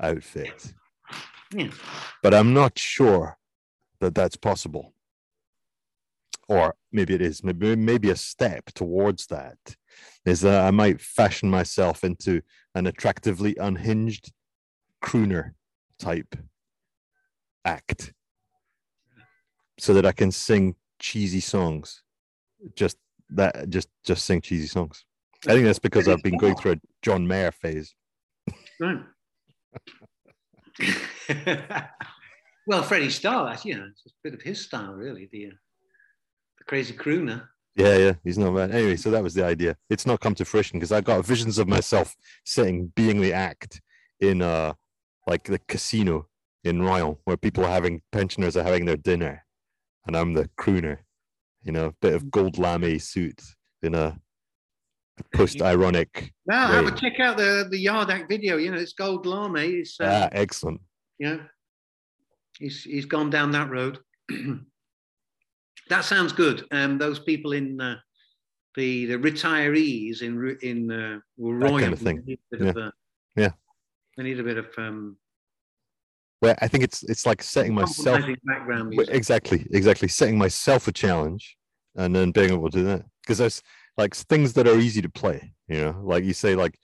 outfit, 0.00 0.72
Yeah. 1.54 1.70
but 2.22 2.32
I'm 2.32 2.54
not 2.54 2.78
sure 2.78 3.36
that 4.00 4.14
that's 4.14 4.36
possible. 4.36 4.94
Or 6.48 6.74
maybe 6.90 7.12
it 7.12 7.20
is. 7.20 7.44
Maybe 7.44 7.76
maybe 7.76 8.08
a 8.08 8.16
step 8.16 8.64
towards 8.74 9.26
that 9.26 9.58
is 10.24 10.40
that 10.40 10.64
I 10.64 10.70
might 10.70 11.02
fashion 11.02 11.50
myself 11.50 12.02
into 12.02 12.40
an 12.74 12.86
attractively 12.86 13.54
unhinged 13.60 14.32
crooner 15.04 15.52
type 15.98 16.34
act, 17.66 18.14
so 19.78 19.92
that 19.92 20.06
I 20.06 20.12
can 20.12 20.32
sing 20.32 20.76
cheesy 20.98 21.40
songs 21.40 22.02
just 22.74 22.96
that 23.28 23.68
just 23.68 23.90
just 24.02 24.24
sing 24.24 24.40
cheesy 24.40 24.68
songs. 24.68 25.04
I 25.46 25.52
think 25.52 25.66
that's 25.66 25.78
because 25.78 26.08
I've 26.08 26.22
been 26.22 26.36
going 26.36 26.56
through 26.56 26.72
a 26.72 26.76
John 27.02 27.26
Mayer 27.26 27.52
phase. 27.52 27.94
Right. 28.80 28.98
well, 32.66 32.82
Freddie 32.82 33.10
Starr, 33.10 33.46
that's 33.46 33.64
you 33.64 33.76
know, 33.76 33.86
it's 33.86 34.06
a 34.06 34.10
bit 34.24 34.34
of 34.34 34.42
his 34.42 34.60
style, 34.60 34.94
really. 34.94 35.28
The 35.30 35.46
uh, 35.46 35.56
the 36.58 36.64
crazy 36.64 36.94
crooner. 36.94 37.48
Yeah, 37.76 37.96
yeah, 37.96 38.12
he's 38.24 38.38
not 38.38 38.54
bad. 38.56 38.72
Anyway, 38.72 38.96
so 38.96 39.10
that 39.12 39.22
was 39.22 39.34
the 39.34 39.44
idea. 39.44 39.76
It's 39.88 40.06
not 40.06 40.20
come 40.20 40.34
to 40.36 40.44
fruition 40.44 40.78
because 40.78 40.90
I 40.90 41.00
got 41.00 41.24
visions 41.24 41.58
of 41.58 41.68
myself 41.68 42.16
sitting, 42.44 42.92
being 42.96 43.20
the 43.20 43.32
act 43.32 43.80
in 44.20 44.42
uh 44.42 44.72
like 45.26 45.44
the 45.44 45.60
casino 45.68 46.26
in 46.64 46.82
Royan, 46.82 47.16
where 47.24 47.36
people 47.36 47.64
are 47.64 47.70
having 47.70 48.02
pensioners 48.10 48.56
are 48.56 48.64
having 48.64 48.86
their 48.86 48.96
dinner, 48.96 49.44
and 50.06 50.16
I'm 50.16 50.34
the 50.34 50.50
crooner. 50.58 50.98
You 51.62 51.72
know, 51.72 51.86
a 51.86 51.94
bit 52.00 52.14
of 52.14 52.30
gold 52.30 52.58
lame 52.58 52.98
suit 52.98 53.42
in 53.82 53.94
a 53.94 54.18
post-ironic. 55.34 56.32
Now, 56.46 56.68
have 56.68 56.86
a 56.86 56.92
check 56.92 57.20
out 57.20 57.36
the 57.36 57.66
the 57.70 57.84
Yardak 57.84 58.28
video. 58.28 58.56
You 58.56 58.70
know, 58.70 58.78
it's 58.78 58.94
Gold 58.94 59.26
Lame. 59.26 59.56
It's 59.80 60.00
uh, 60.00 60.06
Ah, 60.24 60.28
excellent. 60.32 60.80
you 61.18 61.28
know, 61.28 61.40
he's 62.58 62.82
he's 62.84 63.04
gone 63.04 63.28
down 63.30 63.50
that 63.52 63.68
road. 63.70 63.98
that 65.88 66.04
sounds 66.04 66.32
good. 66.32 66.64
Um, 66.70 66.98
those 66.98 67.18
people 67.18 67.52
in 67.52 67.80
uh, 67.80 67.96
the 68.76 69.06
the 69.06 69.18
retirees 69.18 70.22
in 70.22 70.56
in 70.62 70.90
uh, 70.90 71.18
Royan 71.38 71.80
kind 71.80 71.92
of 71.92 71.98
thing. 72.00 72.38
A 72.54 72.68
of, 72.68 72.76
uh, 72.76 72.90
Yeah. 73.36 73.50
They 74.16 74.24
need 74.24 74.40
a 74.40 74.44
bit 74.44 74.58
of 74.58 74.66
um, 74.78 75.16
Well, 76.42 76.54
I 76.60 76.68
think 76.68 76.84
it's 76.84 77.02
it's 77.04 77.24
like 77.26 77.42
setting 77.42 77.74
myself 77.74 78.22
background 78.44 78.88
music. 78.90 79.14
exactly 79.14 79.66
exactly 79.72 80.08
setting 80.08 80.36
myself 80.38 80.88
a 80.88 80.92
challenge 80.92 81.56
and 81.96 82.14
then 82.14 82.30
being 82.32 82.50
able 82.52 82.70
to 82.70 82.78
do 82.78 82.84
that 82.84 83.04
because 83.22 83.38
there's 83.38 83.62
like 83.98 84.14
things 84.14 84.52
that 84.54 84.66
are 84.68 84.78
easy 84.78 85.02
to 85.02 85.08
play 85.10 85.52
you 85.68 85.80
know 85.80 86.00
like 86.04 86.24
you 86.24 86.32
say 86.32 86.54
like 86.54 86.78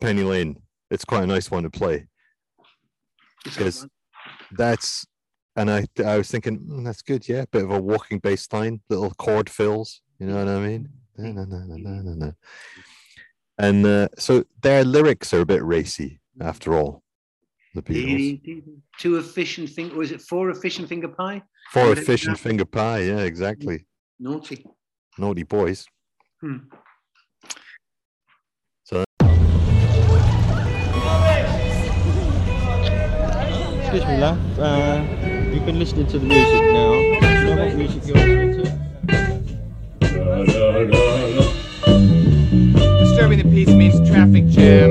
penny 0.00 0.22
lane 0.24 0.60
it's 0.90 1.04
quite 1.04 1.22
a 1.22 1.26
nice 1.26 1.50
one 1.50 1.62
to 1.62 1.70
play 1.70 2.06
because 3.44 3.86
that's 4.52 5.06
and 5.54 5.70
i 5.70 5.86
i 6.04 6.18
was 6.18 6.28
thinking 6.30 6.58
"Mm, 6.58 6.84
that's 6.84 7.00
good 7.02 7.26
yeah 7.28 7.44
bit 7.52 7.64
of 7.64 7.70
a 7.70 7.80
walking 7.80 8.18
bass 8.18 8.52
line 8.52 8.80
little 8.90 9.10
chord 9.12 9.48
fills 9.48 10.02
you 10.18 10.26
know 10.26 10.36
what 10.36 10.48
i 10.48 10.58
mean 10.58 10.88
na, 11.16 11.30
na, 11.32 11.44
na, 11.44 11.64
na, 11.66 12.02
na, 12.02 12.14
na. 12.26 12.30
and 13.58 13.86
uh, 13.86 14.08
so 14.18 14.44
their 14.62 14.84
lyrics 14.84 15.32
are 15.32 15.40
a 15.40 15.46
bit 15.46 15.64
racy 15.64 16.20
after 16.40 16.74
all 16.74 17.02
the 17.74 17.82
Beatles. 17.82 18.40
Two 18.98 19.18
efficient 19.18 19.68
finger. 19.68 19.96
Was 19.96 20.10
it 20.10 20.22
four 20.22 20.48
efficient 20.48 20.88
finger 20.88 21.08
pie? 21.08 21.42
Four 21.72 21.84
a 21.84 21.88
Whatever 21.90 22.06
fish 22.06 22.24
and 22.26 22.34
that- 22.34 22.40
finger 22.40 22.64
pie, 22.64 23.00
yeah, 23.00 23.18
exactly. 23.20 23.84
Naughty. 24.18 24.64
Naughty 25.18 25.42
boys. 25.42 25.86
Hmm. 26.46 26.58
Excuse 33.80 34.06
me, 34.06 34.16
love. 34.18 34.38
Uh, 34.56 35.02
you've 35.52 35.66
been 35.66 35.80
listening 35.80 36.06
to 36.06 36.20
the 36.20 36.26
music 36.26 36.62
now. 36.70 36.92
Do 36.92 37.26
you 37.26 37.54
know 37.56 37.64
what 37.64 37.74
music 37.74 38.06
you're 38.06 38.16
listening 38.16 38.52
to? 38.52 38.70
Disturbing 43.00 43.38
the 43.38 43.48
peace 43.50 43.70
means 43.70 44.08
traffic 44.08 44.46
jams, 44.46 44.85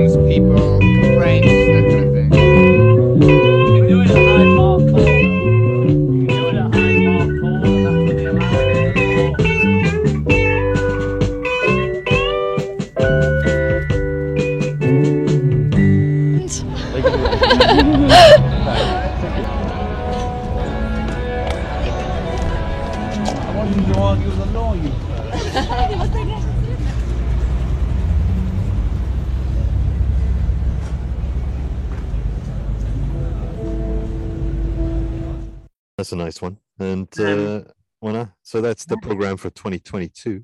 that's 38.86 39.02
the 39.02 39.08
program 39.08 39.38
for 39.38 39.50
2022. 39.50 40.44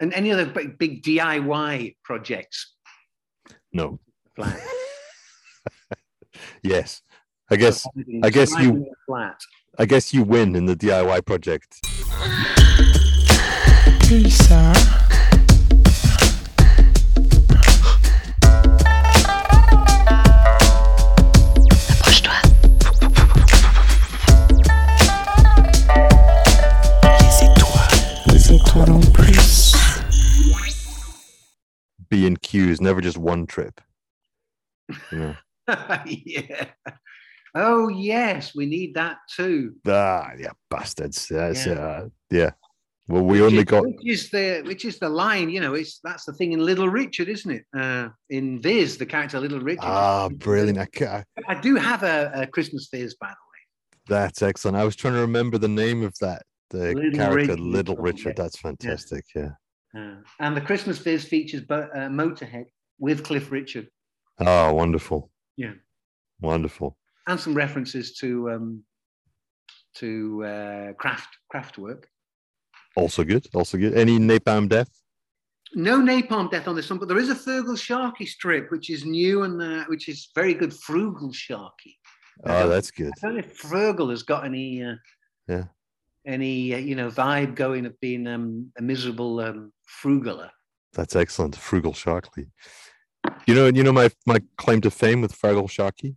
And 0.00 0.12
any 0.14 0.32
other 0.32 0.46
big, 0.46 0.78
big 0.78 1.02
DIY 1.02 1.96
projects? 2.04 2.74
No. 3.72 3.98
Flat. 4.36 4.60
Yes. 6.62 7.02
I 7.50 7.56
guess 7.56 7.86
oh, 7.86 7.90
I 8.24 8.30
guess 8.30 8.58
you- 8.58 8.86
Flat. 9.06 9.38
I 9.78 9.84
guess 9.84 10.14
you 10.14 10.22
win 10.22 10.56
in 10.56 10.64
the 10.64 10.74
DIY 10.74 11.24
project. 11.26 11.78
Please, 14.00 14.34
sir. 14.48 14.72
B 32.12 32.26
and 32.26 32.40
Q 32.40 32.68
is 32.68 32.80
never 32.82 33.00
just 33.00 33.16
one 33.16 33.46
trip. 33.46 33.80
You 35.10 35.18
know. 35.18 35.36
yeah. 36.06 36.66
Oh 37.54 37.88
yes, 37.88 38.54
we 38.54 38.66
need 38.66 38.94
that 38.96 39.16
too. 39.34 39.74
ah, 39.88 40.28
yeah, 40.38 40.50
bastards. 40.68 41.28
Yes, 41.30 41.66
Yeah. 41.66 41.72
uh, 41.72 42.08
yeah. 42.30 42.50
Well, 43.08 43.22
we 43.24 43.40
Which 43.40 43.46
only 43.46 43.58
is- 43.60 43.64
got 43.64 43.84
which 43.86 44.06
is 44.06 44.30
the 44.30 44.62
which 44.66 44.84
is 44.84 44.98
the 44.98 45.08
line. 45.08 45.48
You 45.48 45.60
know, 45.60 45.72
it's 45.74 46.00
that's 46.04 46.26
the 46.26 46.34
thing 46.34 46.52
in 46.52 46.60
Little 46.64 46.88
Richard, 46.88 47.28
isn't 47.30 47.50
it? 47.50 47.64
Uh, 47.74 48.10
in 48.28 48.60
Viz, 48.60 48.98
the 48.98 49.06
character 49.06 49.40
Little 49.40 49.60
Richard. 49.60 49.84
ah, 49.84 50.28
brilliant. 50.28 50.78
I, 51.00 51.24
I 51.48 51.54
do 51.60 51.76
have 51.76 52.02
a, 52.02 52.30
a 52.34 52.46
Christmas 52.46 52.88
Viz, 52.92 53.14
by 53.18 53.28
the 53.28 53.32
way. 53.32 53.60
that's 54.18 54.42
excellent. 54.42 54.76
I 54.76 54.84
was 54.84 54.96
trying 54.96 55.14
to 55.14 55.20
remember 55.20 55.56
the 55.56 55.68
name 55.84 56.02
of 56.04 56.14
that 56.20 56.42
the 56.70 56.92
Little 56.94 57.12
character, 57.12 57.36
Richard, 57.52 57.60
Little 57.60 57.94
yeah. 57.96 58.02
Richard. 58.10 58.36
That's 58.36 58.58
fantastic. 58.58 59.24
Yeah. 59.34 59.42
way. 59.42 59.50
Uh, 59.96 60.16
and 60.40 60.56
the 60.56 60.60
Christmas 60.60 60.98
Viz 60.98 61.24
features 61.24 61.60
Bo- 61.62 61.88
uh, 61.94 62.08
Motorhead 62.08 62.66
with 62.98 63.22
Cliff 63.24 63.50
Richard 63.52 63.88
Oh, 64.40 64.72
wonderful. 64.72 65.30
Yeah. 65.56 65.74
Wonderful. 66.40 66.96
and 67.28 67.38
some 67.38 67.54
references 67.54 68.14
to 68.16 68.50
um, 68.50 68.82
to 69.96 70.44
uh, 70.44 70.92
craft 70.94 71.28
Kraftwerk. 71.54 72.04
Also 72.96 73.22
good. 73.24 73.46
Also 73.54 73.76
good. 73.78 73.94
Any 73.94 74.18
napalm 74.18 74.68
death? 74.68 74.88
No 75.74 75.98
napalm 76.00 76.50
death 76.50 76.66
on 76.68 76.74
this 76.74 76.88
one, 76.90 76.98
but 76.98 77.08
there 77.08 77.18
is 77.18 77.30
a 77.30 77.34
Fergal 77.34 77.78
Sharkey 77.78 78.26
strip, 78.26 78.70
which 78.70 78.90
is 78.90 79.04
new 79.04 79.42
and 79.42 79.60
uh, 79.62 79.84
which 79.88 80.08
is 80.08 80.30
very 80.34 80.54
good. 80.54 80.72
Frugal 80.72 81.30
Sharky. 81.32 81.96
Oh, 82.44 82.68
that's 82.68 82.90
good. 82.90 83.12
I 83.22 83.26
don't 83.26 83.34
know 83.34 83.40
if 83.40 83.60
Fergal 83.60 84.10
has 84.10 84.22
got 84.22 84.44
any, 84.44 84.82
uh, 84.82 84.94
Yeah. 85.48 85.64
Any 86.24 86.74
uh, 86.74 86.78
you 86.78 86.94
know 86.94 87.10
vibe 87.10 87.54
going 87.54 87.86
of 87.86 87.98
being 88.00 88.26
um, 88.26 88.70
a 88.78 88.82
miserable 88.82 89.40
um, 89.40 89.72
frugaler. 90.02 90.50
That's 90.92 91.16
excellent. 91.16 91.56
Frugal 91.56 91.92
Sharky. 91.92 92.48
You 93.46 93.54
know, 93.54 93.66
you 93.66 93.82
know 93.82 93.92
my 93.92 94.10
my 94.26 94.40
claim 94.56 94.80
to 94.82 94.90
fame 94.90 95.20
with 95.20 95.38
Fergal 95.38 95.68
Sharkey. 95.68 96.16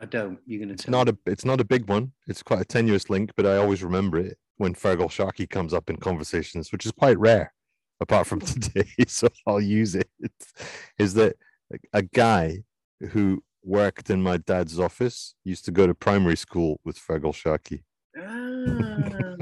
I 0.00 0.06
don't. 0.06 0.38
You're 0.46 0.58
going 0.58 0.68
to 0.68 0.74
It's 0.74 0.88
not 0.88 1.08
a 1.08 1.16
it's 1.26 1.44
not 1.44 1.60
a 1.60 1.64
big 1.64 1.88
one. 1.88 2.12
It's 2.26 2.42
quite 2.42 2.60
a 2.60 2.64
tenuous 2.64 3.10
link, 3.10 3.32
but 3.36 3.46
I 3.46 3.56
always 3.56 3.82
remember 3.82 4.18
it 4.18 4.38
when 4.56 4.74
Fergal 4.74 5.10
Sharkey 5.10 5.46
comes 5.46 5.74
up 5.74 5.90
in 5.90 5.96
conversations, 5.96 6.70
which 6.70 6.86
is 6.86 6.92
quite 6.92 7.18
rare, 7.18 7.52
apart 8.00 8.26
from 8.26 8.40
today. 8.40 8.88
So 9.08 9.28
I'll 9.46 9.60
use 9.60 9.94
it. 9.94 10.08
Is 10.98 11.14
that 11.14 11.36
a 11.92 12.02
guy 12.02 12.62
who 13.10 13.42
worked 13.64 14.10
in 14.10 14.22
my 14.22 14.36
dad's 14.36 14.78
office 14.78 15.34
used 15.42 15.64
to 15.64 15.70
go 15.72 15.86
to 15.86 15.94
primary 15.94 16.36
school 16.36 16.80
with 16.84 16.98
Fergal 16.98 17.34
Sharkey. 17.34 17.82
Ah. 18.18 19.34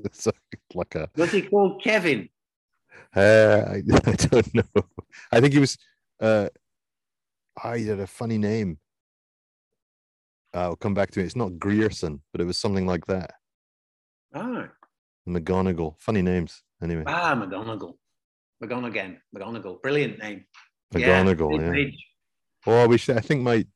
so 0.12 0.30
like 0.74 0.94
a 0.94 1.08
Was 1.16 1.32
he 1.32 1.42
called 1.42 1.82
Kevin? 1.82 2.28
uh, 3.16 3.64
I, 3.66 3.74
I 4.06 4.12
don't 4.12 4.54
know. 4.54 4.84
I 5.32 5.40
think 5.40 5.52
he 5.52 5.58
was 5.58 5.76
uh 6.20 6.48
I 7.62 7.78
he 7.78 7.86
had 7.86 8.00
a 8.00 8.06
funny 8.06 8.38
name. 8.38 8.78
I'll 10.52 10.76
come 10.76 10.94
back 10.94 11.10
to 11.12 11.20
it. 11.20 11.24
It's 11.24 11.36
not 11.36 11.58
Grierson, 11.58 12.22
but 12.32 12.40
it 12.40 12.44
was 12.44 12.58
something 12.58 12.86
like 12.86 13.06
that. 13.06 13.34
Ah, 14.34 14.68
McGonagall. 15.28 15.94
Funny 15.98 16.22
names. 16.22 16.62
Anyway. 16.82 17.04
ah, 17.06 17.34
McGonagall. 17.34 17.94
McGonagall. 18.62 19.16
McGonagall. 19.34 19.82
Brilliant 19.82 20.18
name. 20.18 20.44
Yeah, 20.96 21.22
McGonagall, 21.22 21.60
yeah. 21.60 21.68
ridge. 21.68 22.06
Well, 22.66 22.88
we 22.88 22.98
should. 22.98 23.16
I 23.16 23.20
think 23.20 23.42
my 23.42 23.66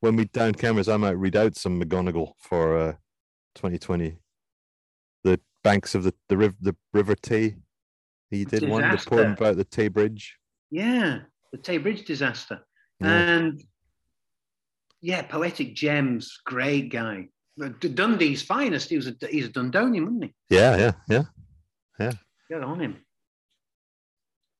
when 0.00 0.16
we 0.16 0.24
down 0.24 0.54
cameras, 0.54 0.88
I 0.88 0.96
might 0.96 1.10
read 1.12 1.36
out 1.36 1.56
some 1.56 1.80
McGonagall 1.80 2.32
for 2.38 2.76
uh, 2.76 2.92
2020. 3.54 4.18
The 5.24 5.40
banks 5.62 5.94
of 5.94 6.04
the 6.04 6.14
the 6.28 6.36
river, 6.36 6.56
the 6.60 6.76
River 6.92 7.14
Tay. 7.14 7.56
He 8.30 8.44
did 8.44 8.68
one. 8.68 8.82
The 8.82 9.04
poem 9.06 9.32
about 9.32 9.56
the 9.56 9.64
Tay 9.64 9.88
Bridge. 9.88 10.36
Yeah, 10.70 11.20
the 11.52 11.58
Tay 11.58 11.78
Bridge 11.78 12.04
disaster. 12.04 12.60
Yeah. 13.00 13.08
And 13.08 13.62
yeah, 15.00 15.22
poetic 15.22 15.74
gems, 15.74 16.40
great 16.44 16.90
guy. 16.90 17.28
Dundee's 17.58 18.42
finest. 18.42 18.88
He 18.88 18.96
was 18.96 19.08
a 19.08 19.14
he's 19.28 19.46
a 19.46 19.50
Dundonian, 19.50 20.04
wasn't 20.04 20.24
he? 20.24 20.34
Yeah, 20.48 20.76
yeah, 20.76 20.92
yeah. 21.08 21.22
Yeah. 21.98 22.12
Get 22.48 22.62
on 22.62 22.80
him. 22.80 22.96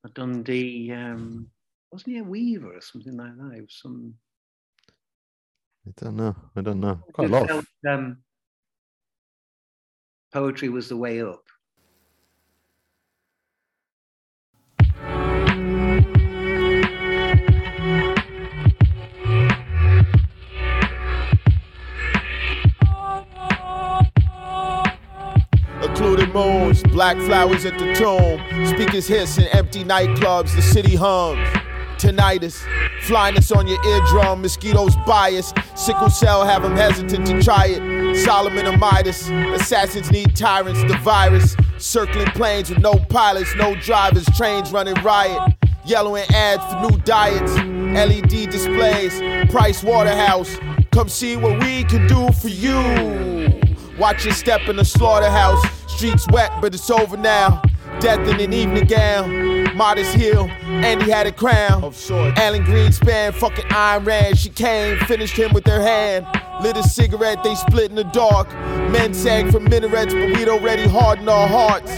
A 0.04 0.08
Dundee, 0.10 0.92
um, 0.92 1.48
wasn't 1.90 2.14
he 2.14 2.18
a 2.18 2.24
weaver 2.24 2.74
or 2.74 2.80
something 2.80 3.16
like 3.16 3.36
that? 3.36 3.56
It 3.56 3.62
was 3.62 3.78
some 3.80 4.14
I 5.86 5.90
don't 5.96 6.16
know. 6.16 6.36
I 6.54 6.60
don't 6.60 6.80
know. 6.80 7.02
Quite 7.12 7.28
a 7.28 7.32
lot. 7.32 7.48
felt, 7.48 7.64
um, 7.88 8.18
poetry 10.32 10.70
was 10.70 10.88
the 10.88 10.96
way 10.96 11.20
up. 11.22 11.44
Occluded 25.82 26.32
moons, 26.32 26.82
black 26.84 27.18
flowers 27.18 27.66
at 27.66 27.78
the 27.78 27.92
tomb. 27.94 28.40
Speakers 28.66 29.06
hiss 29.06 29.36
in 29.36 29.44
empty 29.48 29.84
nightclubs, 29.84 30.56
the 30.56 30.62
city 30.62 30.96
hums. 30.96 31.46
Tinnitus, 31.98 32.64
flyness 33.02 33.52
on 33.52 33.68
your 33.68 33.84
eardrum, 33.84 34.40
mosquitoes 34.40 34.96
bias. 35.06 35.52
Sickle 35.76 36.10
cell 36.10 36.44
have 36.44 36.62
them 36.62 36.74
hesitant 36.74 37.26
to 37.26 37.42
try 37.42 37.66
it. 37.66 37.91
Solomon 38.14 38.66
and 38.66 38.80
Midas, 38.80 39.28
assassins 39.30 40.10
need 40.10 40.36
tyrants, 40.36 40.82
the 40.82 40.98
virus. 40.98 41.56
Circling 41.78 42.28
planes 42.28 42.70
with 42.70 42.78
no 42.78 42.94
pilots, 43.08 43.54
no 43.56 43.74
drivers, 43.76 44.26
trains 44.36 44.70
running 44.70 44.94
riot. 45.02 45.54
Yellowing 45.84 46.24
ads 46.32 46.64
for 46.72 46.90
new 46.90 46.98
diets, 47.02 47.52
LED 47.56 48.50
displays, 48.50 49.18
Price 49.50 49.82
Waterhouse. 49.82 50.56
Come 50.92 51.08
see 51.08 51.36
what 51.36 51.58
we 51.60 51.84
can 51.84 52.06
do 52.06 52.30
for 52.32 52.48
you. 52.48 53.60
Watch 53.98 54.24
your 54.24 54.34
step 54.34 54.68
in 54.68 54.76
the 54.76 54.84
slaughterhouse. 54.84 55.62
Streets 55.88 56.26
wet, 56.30 56.52
but 56.60 56.74
it's 56.74 56.90
over 56.90 57.16
now. 57.16 57.62
Death 58.00 58.26
in 58.28 58.40
an 58.40 58.52
evening 58.52 58.86
gown. 58.86 59.76
Modest 59.76 60.14
heel, 60.14 60.48
Andy 60.64 61.10
had 61.10 61.26
a 61.26 61.32
crown. 61.32 61.84
Of 61.84 61.96
sorts. 61.96 62.38
Alan 62.38 62.64
Greenspan, 62.64 63.32
fucking 63.34 63.66
Ayn 63.66 64.06
Rand. 64.06 64.38
She 64.38 64.50
came, 64.50 64.98
finished 65.06 65.36
him 65.36 65.52
with 65.52 65.66
her 65.66 65.80
hand. 65.80 66.26
Lit 66.62 66.76
a 66.76 66.82
cigarette, 66.84 67.42
they 67.42 67.56
split 67.56 67.90
in 67.90 67.96
the 67.96 68.04
dark. 68.04 68.48
Men 68.92 69.12
sang 69.12 69.50
for 69.50 69.58
minarets, 69.58 70.14
but 70.14 70.28
we'd 70.28 70.48
already 70.48 70.86
hardened 70.88 71.28
our 71.28 71.48
hearts. 71.48 71.90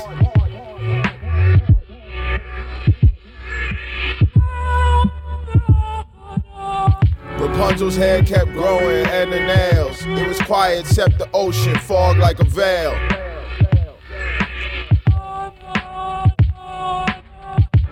Rapunzel's 7.38 7.96
hair 7.96 8.22
kept 8.22 8.52
growing 8.52 9.06
and 9.06 9.30
the 9.30 9.40
nails. 9.40 10.00
It 10.06 10.26
was 10.26 10.40
quiet 10.40 10.80
except 10.80 11.18
the 11.18 11.28
ocean, 11.34 11.78
fog 11.80 12.16
like 12.16 12.40
a 12.40 12.44
veil. 12.44 12.92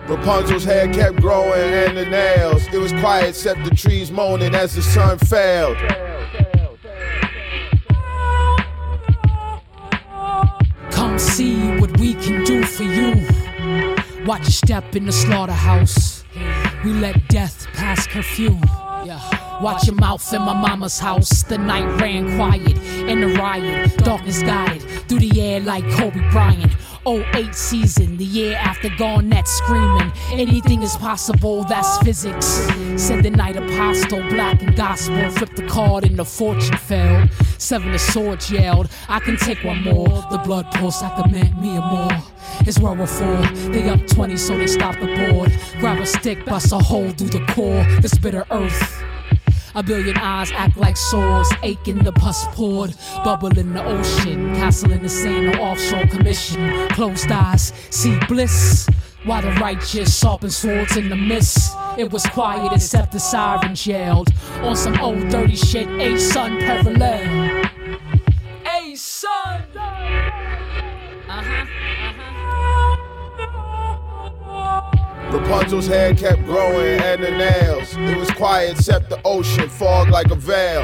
Rapunzel's 0.07 0.63
hair 0.63 0.91
kept 0.91 1.21
growing 1.21 1.71
and 1.73 1.97
the 1.97 2.05
nails. 2.05 2.65
It 2.73 2.79
was 2.79 2.91
quiet 2.93 3.29
except 3.29 3.63
the 3.63 3.75
trees 3.75 4.11
moaning 4.11 4.55
as 4.55 4.73
the 4.73 4.81
sun 4.81 5.19
failed. 5.19 5.77
Come 11.13 11.19
see 11.19 11.77
what 11.77 11.99
we 11.99 12.15
can 12.15 12.43
do 12.43 12.63
for 12.63 12.81
you. 12.81 13.13
Watch 14.25 14.45
your 14.45 14.49
step 14.49 14.95
in 14.95 15.05
the 15.05 15.11
slaughterhouse. 15.11 16.23
We 16.83 16.91
let 16.91 17.27
death 17.27 17.67
pass 17.73 18.07
curfew. 18.07 18.59
Watch 19.61 19.85
your 19.85 19.95
mouth 19.97 20.33
in 20.33 20.41
my 20.41 20.59
mama's 20.59 20.97
house. 20.97 21.43
The 21.43 21.59
night 21.59 22.01
ran 22.01 22.35
quiet 22.35 22.79
in 23.07 23.21
the 23.21 23.27
riot. 23.27 23.95
Darkness 23.97 24.41
guided 24.41 24.81
through 25.07 25.19
the 25.19 25.39
air 25.39 25.59
like 25.59 25.87
Kobe 25.91 26.19
Bryant. 26.31 26.73
08 27.05 27.53
season, 27.53 28.17
the 28.17 28.25
year 28.25 28.55
after 28.55 28.89
Garnett 28.97 29.47
screaming. 29.47 30.11
Anything 30.31 30.83
is 30.83 30.95
possible, 30.95 31.63
that's 31.63 31.97
physics. 31.99 32.45
Said 32.97 33.23
the 33.23 33.29
night 33.29 33.57
apostle, 33.57 34.21
black 34.29 34.61
and 34.61 34.75
gospel. 34.75 35.29
Flipped 35.31 35.55
the 35.55 35.67
card 35.67 36.05
and 36.05 36.17
the 36.17 36.25
fortune 36.25 36.77
failed. 36.77 37.29
Seven 37.57 37.93
of 37.93 38.01
swords 38.01 38.51
yelled, 38.51 38.89
I 39.09 39.19
can 39.19 39.37
take 39.37 39.63
one 39.63 39.83
more. 39.83 40.07
The 40.31 40.41
blood 40.43 40.69
pulse, 40.71 41.01
I 41.01 41.21
command 41.21 41.61
me 41.61 41.75
a 41.75 41.81
more. 41.81 42.23
It's 42.61 42.79
where 42.79 42.93
we're 42.93 43.07
for. 43.07 43.41
They 43.71 43.89
up 43.89 44.05
20, 44.07 44.37
so 44.37 44.57
they 44.57 44.67
stop 44.67 44.95
the 44.99 45.31
board. 45.31 45.51
Grab 45.79 45.99
a 45.99 46.05
stick, 46.05 46.45
bust 46.45 46.71
a 46.71 46.77
hole 46.77 47.09
through 47.11 47.29
the 47.29 47.45
core. 47.53 47.83
This 48.01 48.17
bitter 48.17 48.45
earth. 48.51 49.02
A 49.75 49.81
billion 49.81 50.15
eyes 50.17 50.51
act 50.51 50.77
like 50.77 50.95
sores, 50.95 51.49
aching 51.63 52.03
the 52.03 52.11
pus 52.11 52.45
poured. 52.49 52.93
Bubble 53.23 53.57
in 53.57 53.73
the 53.73 53.83
ocean, 53.83 54.53
castle 54.55 54.91
in 54.91 55.01
the 55.01 55.09
sand, 55.09 55.47
no 55.47 55.63
offshore 55.63 56.05
commission. 56.07 56.87
Closed 56.89 57.31
eyes, 57.31 57.73
see 57.89 58.19
bliss. 58.27 58.87
While 59.25 59.41
the 59.41 59.51
righteous 59.53 60.19
sharpen 60.19 60.51
swords 60.51 60.95
in 60.95 61.09
the 61.09 61.15
mist. 61.15 61.75
It 61.97 62.11
was 62.11 62.23
quiet 62.27 62.73
except 62.73 63.13
the 63.13 63.19
sirens 63.19 63.87
yelled. 63.87 64.29
On 64.61 64.75
some 64.75 64.99
old 64.99 65.29
dirty 65.29 65.55
shit, 65.55 65.87
a 65.87 66.19
son 66.19 66.59
parallel. 66.59 67.42
Rapunzel's 75.33 75.87
hair 75.87 76.13
kept 76.13 76.45
growing 76.45 77.01
and 77.01 77.23
the 77.23 77.31
nails. 77.31 77.97
It 77.97 78.15
was 78.15 78.29
quiet 78.31 78.77
except 78.77 79.09
the 79.09 79.19
ocean, 79.25 79.67
fog 79.67 80.09
like 80.09 80.29
a 80.29 80.35
veil. 80.35 80.83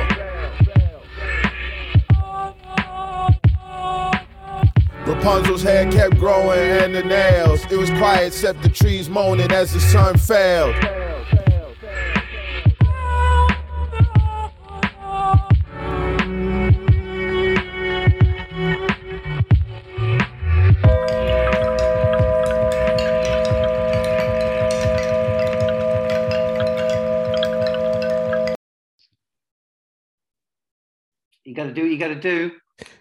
Rapunzel's 5.06 5.62
hair 5.62 5.92
kept 5.92 6.18
growing 6.18 6.58
and 6.58 6.96
the 6.96 7.04
nails. 7.04 7.64
It 7.72 7.78
was 7.78 7.92
quiet 7.92 8.28
except 8.28 8.64
the 8.64 8.70
trees 8.70 9.08
moaning 9.08 9.52
as 9.52 9.72
the 9.72 9.80
sun 9.80 10.18
failed. 10.18 10.99
Got 31.60 31.68
to 31.68 31.74
do 31.74 31.82
what 31.82 31.92
you 31.92 31.98
got 31.98 32.08
to 32.10 32.16
do. 32.16 32.52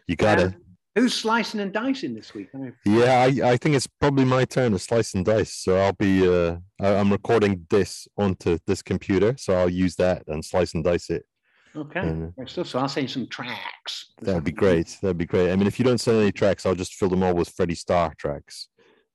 You 0.07 0.17
got 0.17 0.39
to. 0.39 0.47
Um, 0.47 0.55
who's 0.95 1.15
slicing 1.15 1.61
and 1.61 1.73
dicing 1.73 2.15
this 2.15 2.35
week? 2.35 2.49
Yeah, 2.85 3.21
I, 3.23 3.53
I 3.53 3.57
think 3.57 3.77
it's 3.77 3.87
probably 3.87 4.25
my 4.25 4.45
turn 4.45 4.73
to 4.73 4.79
slice 4.81 5.15
and 5.15 5.25
dice. 5.25 5.55
So 5.55 5.77
I'll 5.77 5.93
be 5.93 6.27
uh 6.27 6.57
I- 6.81 6.97
I'm 6.97 7.11
recording 7.13 7.67
this 7.71 8.09
onto 8.17 8.59
this 8.67 8.83
computer, 8.83 9.37
so 9.39 9.55
I'll 9.55 9.71
use 9.71 9.95
that 9.97 10.25
and 10.27 10.45
slice 10.45 10.75
and 10.75 10.83
dice 10.83 11.09
it. 11.11 11.25
okay. 11.77 12.03
Great 12.37 12.49
stuff. 12.49 12.67
So 12.67 12.79
I'll 12.81 12.89
send 12.89 13.11
some 13.11 13.29
tracks. 13.29 14.13
That'd 14.23 14.43
be 14.45 14.51
great. 14.65 14.89
That'd 15.01 15.19
be 15.19 15.27
great. 15.27 15.53
I 15.53 15.57
mean, 15.57 15.69
if 15.69 15.79
you 15.79 15.85
don't 15.85 15.99
send 16.01 16.19
any 16.21 16.33
tracks, 16.33 16.67
I'll 16.67 16.75
just 16.75 16.95
fill 16.95 17.11
them 17.11 17.23
all 17.23 17.35
with 17.35 17.51
Freddie 17.51 17.77
Starr 17.77 18.13
tracks. 18.19 18.69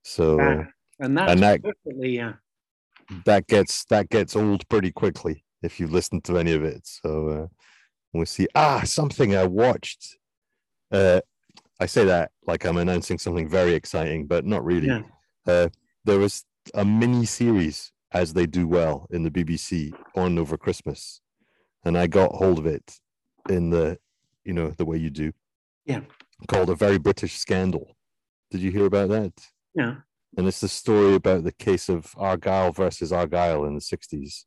So 0.04 0.40
uh, 0.40 0.64
and 1.00 1.18
that's 1.18 1.32
and 1.34 1.42
that- 1.44 1.62
uh, 1.66 2.34
that 3.26 3.48
gets 3.48 3.84
that 3.86 4.10
gets 4.10 4.36
old 4.38 4.68
pretty 4.70 4.92
quickly 4.92 5.44
if 5.62 5.80
you 5.80 5.88
listen 5.88 6.22
to 6.22 6.38
any 6.38 6.54
of 6.54 6.64
it. 6.64 6.82
So 6.86 7.50
uh, 8.14 8.18
we'll 8.18 8.26
see. 8.26 8.48
Ah, 8.56 8.82
something 8.86 9.36
I 9.36 9.46
watched. 9.46 10.18
Uh, 10.92 11.22
I 11.80 11.86
say 11.88 12.06
that 12.06 12.32
like 12.46 12.66
I'm 12.66 12.78
announcing 12.78 13.18
something 13.18 13.50
very 13.50 13.74
exciting, 13.74 14.28
but 14.28 14.46
not 14.46 14.64
really. 14.64 14.88
Yeah. 14.88 15.02
Uh, 15.46 15.70
there 16.06 16.20
was 16.20 16.46
a 16.74 16.86
mini 16.86 17.26
series, 17.26 17.92
as 18.12 18.34
they 18.34 18.46
do 18.46 18.68
well 18.68 19.08
in 19.10 19.24
the 19.24 19.32
BBC, 19.32 19.92
on 20.16 20.38
over 20.38 20.58
Christmas. 20.58 21.22
and 21.86 21.98
I 21.98 22.08
got 22.08 22.32
hold 22.34 22.60
of 22.60 22.66
it 22.66 23.00
in 23.50 23.70
the, 23.70 23.98
you 24.46 24.54
know, 24.54 24.70
the 24.70 24.86
way 24.86 24.98
you 24.98 25.10
do. 25.10 25.34
Yeah. 25.86 26.02
Called 26.48 26.70
a 26.70 26.76
very 26.76 26.98
British 26.98 27.38
scandal. 27.38 27.96
Did 28.52 28.62
you 28.62 28.72
hear 28.72 28.86
about 28.86 29.10
that? 29.10 29.34
Yeah. 29.76 29.96
And 30.38 30.48
it's 30.48 30.62
the 30.62 30.68
story 30.70 31.16
about 31.16 31.44
the 31.44 31.52
case 31.52 31.90
of 31.90 32.14
Argyll 32.18 32.72
versus 32.72 33.12
Argyll 33.12 33.66
in 33.66 33.76
the 33.76 33.82
60s, 33.82 34.46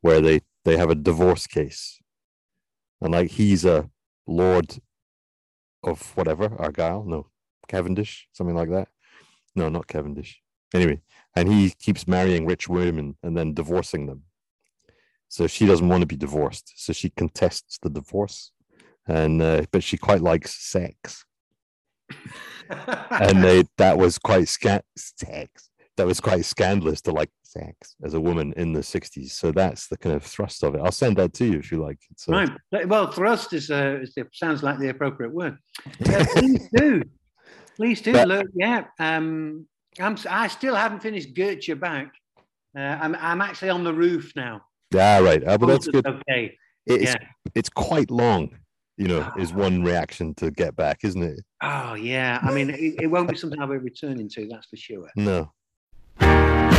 where 0.00 0.20
they, 0.20 0.40
they 0.64 0.76
have 0.76 0.90
a 0.90 0.94
divorce 0.94 1.46
case. 1.46 1.99
And 3.00 3.12
like 3.12 3.30
he's 3.30 3.64
a 3.64 3.88
lord 4.26 4.78
of 5.82 6.16
whatever, 6.16 6.54
Argyll, 6.58 7.04
no, 7.04 7.26
Cavendish, 7.68 8.28
something 8.32 8.56
like 8.56 8.70
that. 8.70 8.88
No, 9.54 9.68
not 9.68 9.86
Cavendish. 9.86 10.40
Anyway, 10.74 11.00
and 11.34 11.52
he 11.52 11.70
keeps 11.70 12.06
marrying 12.06 12.46
rich 12.46 12.68
women 12.68 13.16
and 13.22 13.36
then 13.36 13.54
divorcing 13.54 14.06
them. 14.06 14.22
So 15.28 15.46
she 15.46 15.66
doesn't 15.66 15.88
want 15.88 16.02
to 16.02 16.06
be 16.06 16.16
divorced. 16.16 16.72
So 16.76 16.92
she 16.92 17.10
contests 17.10 17.78
the 17.80 17.90
divorce. 17.90 18.52
And 19.06 19.40
uh, 19.42 19.62
but 19.72 19.82
she 19.82 19.96
quite 19.96 20.20
likes 20.20 20.54
sex 20.54 21.24
and 23.10 23.42
they 23.42 23.64
that 23.78 23.98
was 23.98 24.18
quite 24.18 24.48
sca- 24.48 24.82
sex. 24.96 25.69
That 25.96 26.06
was 26.06 26.20
quite 26.20 26.44
scandalous 26.44 27.00
to 27.02 27.12
like 27.12 27.30
sex 27.42 27.96
as 28.02 28.14
a 28.14 28.20
woman 28.20 28.54
in 28.56 28.72
the 28.72 28.80
'60s. 28.80 29.30
So 29.32 29.52
that's 29.52 29.86
the 29.88 29.98
kind 29.98 30.14
of 30.16 30.22
thrust 30.22 30.62
of 30.64 30.74
it. 30.74 30.80
I'll 30.80 30.92
send 30.92 31.16
that 31.18 31.34
to 31.34 31.44
you 31.44 31.58
if 31.58 31.70
you 31.70 31.82
like. 31.82 31.98
Uh, 32.28 32.46
Right. 32.72 32.88
Well, 32.88 33.10
thrust 33.12 33.52
is, 33.52 33.70
uh, 33.70 33.98
is 34.02 34.14
the, 34.14 34.26
sounds 34.32 34.62
like 34.62 34.78
the 34.78 34.88
appropriate 34.88 35.32
word. 35.32 35.58
Uh, 36.06 36.24
please 36.34 36.68
do. 36.74 37.02
Please 37.76 38.00
do. 38.00 38.12
But- 38.12 38.28
Look, 38.28 38.46
yeah. 38.54 38.84
Um, 38.98 39.66
I'm, 39.98 40.16
I 40.28 40.46
still 40.48 40.74
haven't 40.74 41.00
finished 41.00 41.34
Get 41.34 41.66
Your 41.66 41.76
Back. 41.76 42.12
Uh, 42.76 42.80
I'm, 42.80 43.16
I'm 43.16 43.40
actually 43.40 43.70
on 43.70 43.82
the 43.82 43.92
roof 43.92 44.32
now. 44.36 44.62
Yeah, 44.94 45.20
right. 45.20 45.42
Uh, 45.46 45.58
but 45.58 45.66
that's 45.66 45.88
good. 45.88 46.06
Okay. 46.06 46.56
It's 46.86 47.04
yeah. 47.04 47.16
it's 47.54 47.68
quite 47.68 48.10
long. 48.10 48.50
You 48.96 49.08
know, 49.08 49.32
is 49.38 49.52
one 49.54 49.82
reaction 49.82 50.34
to 50.36 50.50
get 50.50 50.76
back, 50.76 50.98
isn't 51.04 51.22
it? 51.22 51.40
Oh, 51.62 51.94
yeah. 51.94 52.38
I 52.42 52.52
mean, 52.52 52.68
it, 52.68 53.02
it 53.02 53.06
won't 53.06 53.30
be 53.30 53.36
something 53.36 53.58
I'll 53.58 53.66
be 53.66 53.78
returning 53.78 54.28
to, 54.28 54.46
that's 54.46 54.66
for 54.66 54.76
sure. 54.76 55.08
No. 55.16 55.50
Woke 56.20 56.69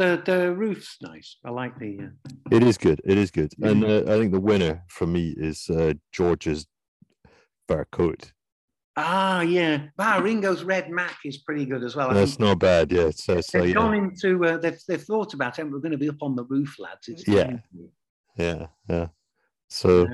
the, 0.00 0.22
the 0.24 0.52
roof's 0.54 0.96
nice. 1.02 1.36
I 1.44 1.50
like 1.50 1.78
the. 1.78 1.98
Uh, 2.00 2.30
it 2.50 2.62
is 2.62 2.78
good. 2.78 3.02
It 3.04 3.18
is 3.18 3.30
good. 3.30 3.52
And 3.62 3.84
uh, 3.84 4.02
I 4.06 4.18
think 4.18 4.32
the 4.32 4.40
winner 4.40 4.82
for 4.88 5.06
me 5.06 5.34
is 5.36 5.68
uh, 5.68 5.92
George's 6.10 6.66
fur 7.68 7.84
coat. 7.92 8.32
ah, 8.96 9.42
yeah. 9.42 9.88
Wow, 9.98 10.20
Ringo's 10.20 10.64
Red 10.64 10.90
Mac 10.90 11.16
is 11.26 11.36
pretty 11.38 11.66
good 11.66 11.84
as 11.84 11.94
well. 11.96 12.14
That's 12.14 12.38
not 12.38 12.58
bad. 12.58 12.90
Yeah. 12.90 13.02
It's, 13.02 13.28
uh, 13.28 13.42
so, 13.42 13.58
they've 13.58 13.68
yeah. 13.68 13.74
gone 13.74 13.94
into. 13.94 14.42
Uh, 14.42 14.56
they've, 14.56 14.80
they've 14.88 15.02
thought 15.02 15.34
about 15.34 15.58
it. 15.58 15.62
and 15.62 15.72
We're 15.72 15.80
going 15.80 15.92
to 15.92 15.98
be 15.98 16.08
up 16.08 16.22
on 16.22 16.34
the 16.34 16.44
roof, 16.44 16.76
lads. 16.78 17.08
It's 17.08 17.28
Yeah. 17.28 17.58
Yeah. 18.36 18.66
Yeah. 18.88 19.08
So 19.68 20.08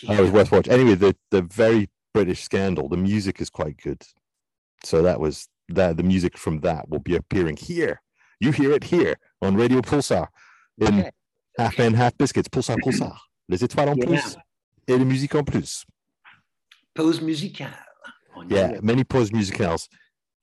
Yeah. 0.00 0.16
that 0.16 0.22
was 0.22 0.30
worth 0.30 0.50
watching. 0.50 0.72
Anyway, 0.72 0.94
the 0.94 1.14
the 1.30 1.42
very 1.42 1.90
British 2.14 2.42
scandal. 2.42 2.88
The 2.88 2.96
music 2.96 3.42
is 3.42 3.50
quite 3.50 3.76
good. 3.76 4.02
So 4.84 5.02
that 5.02 5.20
was 5.20 5.48
that. 5.68 5.98
The 5.98 6.02
music 6.02 6.38
from 6.38 6.60
that 6.60 6.88
will 6.88 7.00
be 7.00 7.14
appearing 7.14 7.58
here. 7.58 8.00
You 8.40 8.52
hear 8.52 8.72
it 8.72 8.84
here 8.84 9.16
on 9.42 9.56
Radio 9.56 9.80
Pulsar 9.80 10.28
in 10.78 11.00
Okay. 11.00 11.10
Half 11.58 11.78
Man 11.78 11.94
Half 11.94 12.16
Biscuits. 12.18 12.48
Pulsar 12.48 12.76
Pulsar. 12.84 13.18
Les 13.48 13.62
étoiles 13.62 13.88
en 13.88 13.96
Yeah. 13.96 14.06
plus 14.06 14.36
et 14.86 14.96
la 14.98 15.04
musique 15.04 15.34
en 15.34 15.42
plus. 15.44 15.84
Pose 16.94 17.20
musicale. 17.20 17.74
Yeah, 18.48 18.78
many 18.82 19.02
pause 19.04 19.32
musicals. 19.32 19.88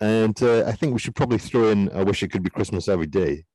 And 0.02 0.42
uh, 0.44 0.66
I 0.68 0.74
think 0.74 0.94
we 0.94 1.00
should 1.00 1.16
probably 1.16 1.38
throw 1.38 1.70
in 1.70 1.90
I 1.94 2.04
Wish 2.04 2.22
It 2.24 2.32
Could 2.32 2.44
Be 2.44 2.50
Christmas 2.50 2.90
Every 2.90 3.08
Day 3.08 3.46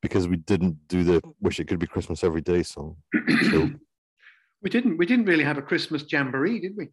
because 0.00 0.28
we 0.28 0.36
didn't 0.36 0.76
do 0.88 1.02
the 1.02 1.20
Wish 1.40 1.58
It 1.58 1.66
Could 1.66 1.80
Be 1.80 1.86
Christmas 1.88 2.22
Every 2.22 2.40
Day 2.42 2.62
song. 2.62 2.96
So, 3.50 3.70
We 4.62 4.70
didn't. 4.70 4.96
We 4.96 5.06
didn't 5.06 5.26
really 5.26 5.44
have 5.44 5.58
a 5.58 5.62
Christmas 5.62 6.04
jamboree, 6.10 6.60
did 6.60 6.76
we? 6.76 6.88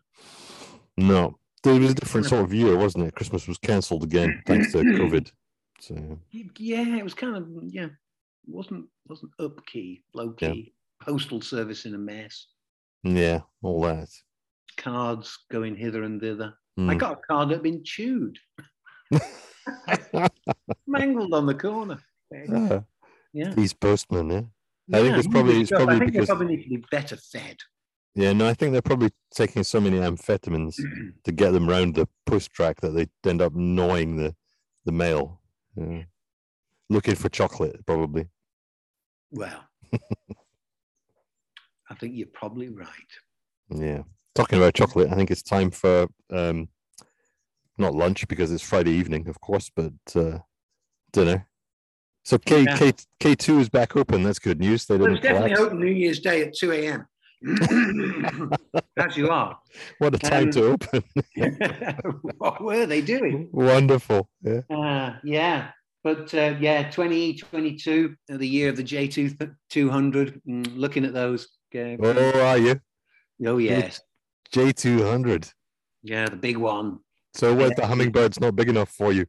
no. 0.97 1.37
it 1.65 1.79
was 1.79 1.91
a 1.91 1.95
different 1.95 2.25
sort 2.27 2.43
of 2.43 2.53
year, 2.53 2.75
wasn't 2.75 3.05
it? 3.05 3.15
Christmas 3.15 3.47
was 3.47 3.57
cancelled 3.57 4.03
again 4.03 4.41
thanks 4.45 4.71
to 4.73 4.79
COVID. 4.79 5.31
So 5.83 6.17
Yeah, 6.31 6.95
it 6.97 7.03
was 7.03 7.13
kind 7.13 7.35
of 7.35 7.49
yeah, 7.67 7.89
wasn't 8.47 8.85
wasn't 9.05 9.33
up 9.39 9.65
key, 9.65 10.05
low 10.13 10.31
key. 10.31 10.73
Postal 11.01 11.41
service 11.41 11.85
in 11.85 11.93
a 11.93 11.97
mess. 11.97 12.47
yeah, 13.03 13.41
all 13.61 13.81
that. 13.81 14.07
Cards 14.77 15.37
going 15.51 15.75
hither 15.75 16.03
and 16.03 16.21
thither. 16.21 16.53
I 16.77 16.93
Hmm. 16.93 16.97
got 16.97 17.17
a 17.17 17.21
card 17.27 17.49
that 17.49 17.55
had 17.55 17.63
been 17.63 17.83
chewed, 17.83 18.39
mangled 20.87 21.33
on 21.33 21.45
the 21.47 21.53
corner. 21.53 21.99
Ah, 22.49 22.85
Yeah. 23.33 23.53
these 23.53 23.73
postmen, 23.73 24.29
yeah. 24.29 24.41
I 24.97 25.01
think 25.01 25.11
Yeah, 25.13 25.19
it's 25.19 25.27
probably 25.27 25.61
it's 25.61 25.69
probably 25.71 25.95
I 25.95 25.99
think 25.99 26.11
because 26.13 26.27
they 26.27 26.33
probably 26.33 26.55
need 26.55 26.63
to 26.63 26.69
be 26.69 26.85
better 26.91 27.17
fed. 27.17 27.57
yeah, 28.15 28.31
no, 28.31 28.47
I 28.47 28.53
think 28.53 28.71
they're 28.71 28.81
probably 28.81 29.11
taking 29.35 29.63
so 29.65 29.81
many 29.81 29.97
amphetamines 29.97 30.79
to 31.25 31.31
get 31.33 31.51
them 31.51 31.67
round 31.67 31.95
the 31.95 32.07
post 32.25 32.51
track 32.53 32.79
that 32.79 32.91
they 32.91 33.07
end 33.29 33.41
up 33.41 33.53
gnawing 33.53 34.15
the 34.15 34.33
the 34.85 34.93
mail. 34.93 35.41
Yeah. 35.75 36.03
Looking 36.89 37.15
for 37.15 37.29
chocolate, 37.29 37.85
probably. 37.85 38.27
Well, 39.31 39.63
I 41.89 41.95
think 41.95 42.13
you're 42.15 42.27
probably 42.27 42.69
right. 42.69 42.87
Yeah. 43.69 44.03
Talking 44.35 44.57
about 44.59 44.73
chocolate, 44.73 45.11
I 45.11 45.15
think 45.15 45.31
it's 45.31 45.43
time 45.43 45.71
for 45.71 46.07
um 46.31 46.69
not 47.77 47.95
lunch 47.95 48.27
because 48.27 48.51
it's 48.51 48.63
Friday 48.63 48.91
evening, 48.91 49.27
of 49.27 49.39
course, 49.41 49.71
but 49.75 49.93
uh 50.15 50.39
dinner. 51.11 51.47
So 52.23 52.37
K 52.37 52.63
Yeah. 52.63 52.77
K 52.77 52.93
K 53.19 53.35
two 53.35 53.59
is 53.59 53.69
back 53.69 53.95
open. 53.95 54.23
That's 54.23 54.39
good 54.39 54.59
news. 54.59 54.85
They 54.85 54.97
didn't 54.97 55.13
it's 55.15 55.21
definitely 55.23 55.55
collapse. 55.55 55.73
open 55.73 55.79
New 55.79 55.91
Year's 55.91 56.19
Day 56.19 56.41
at 56.43 56.55
2 56.55 56.71
a.m. 56.71 57.05
As 58.97 59.17
you 59.17 59.29
are. 59.29 59.59
What 59.99 60.15
a 60.15 60.17
time 60.17 60.43
Um, 60.45 60.51
to 60.51 60.63
open. 60.65 61.03
what 62.37 62.61
were 62.63 62.85
they 62.85 63.01
doing? 63.01 63.49
Wonderful. 63.51 64.29
Yeah. 64.41 64.61
Uh, 64.69 65.15
yeah, 65.23 65.71
but 66.03 66.33
uh, 66.33 66.55
yeah, 66.59 66.89
2022, 66.89 68.15
uh, 68.31 68.37
the 68.37 68.47
year 68.47 68.69
of 68.69 68.77
the 68.77 68.83
J2 68.83 69.55
200. 69.69 70.41
Mm, 70.47 70.77
looking 70.77 71.05
at 71.05 71.13
those. 71.13 71.47
Uh, 71.75 71.97
Oh, 72.01 72.39
are 72.41 72.57
you? 72.57 72.79
oh, 73.47 73.57
yes. 73.57 73.99
J 74.51 74.71
two 74.71 75.03
hundred. 75.03 75.49
Yeah, 76.03 76.29
the 76.29 76.35
big 76.35 76.57
one. 76.57 76.99
So 77.33 77.55
what 77.55 77.75
the 77.75 77.87
hummingbird's 77.87 78.39
not 78.39 78.55
big 78.55 78.69
enough 78.69 78.89
for 78.89 79.11
you? 79.11 79.25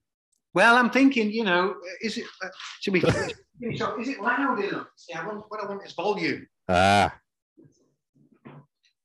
Well, 0.52 0.76
I'm 0.76 0.90
thinking, 0.90 1.32
you 1.32 1.42
know, 1.44 1.74
is 2.02 2.18
it, 2.18 2.26
uh, 2.44 2.48
should 2.80 2.92
we, 2.92 3.00
so 3.76 3.98
is 3.98 4.08
it 4.08 4.20
loud 4.20 4.62
enough? 4.62 4.88
See, 4.96 5.14
I 5.14 5.26
want, 5.26 5.44
what 5.48 5.64
I 5.64 5.66
want 5.66 5.86
is 5.86 5.94
volume. 5.94 6.46
Ah, 6.68 7.14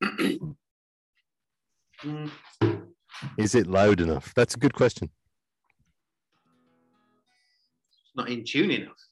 is 3.37 3.55
it 3.55 3.67
loud 3.67 3.99
enough? 3.99 4.33
That's 4.33 4.55
a 4.55 4.59
good 4.59 4.73
question. 4.73 5.09
it's 8.09 8.15
not 8.15 8.29
in 8.29 8.43
tune 8.43 8.71
enough. 8.71 9.08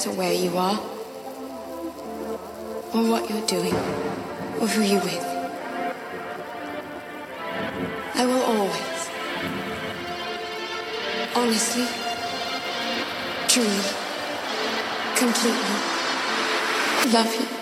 Matter 0.00 0.18
where 0.18 0.32
you 0.32 0.56
are, 0.56 0.78
or 2.94 3.10
what 3.10 3.28
you're 3.28 3.46
doing, 3.46 3.74
or 3.74 4.66
who 4.66 4.82
you're 4.82 5.02
with, 5.02 5.24
I 8.14 8.24
will 8.24 8.40
always, 8.40 9.10
honestly, 11.36 11.86
truly, 13.46 13.84
completely 15.16 15.76
love 17.12 17.34
you. 17.34 17.59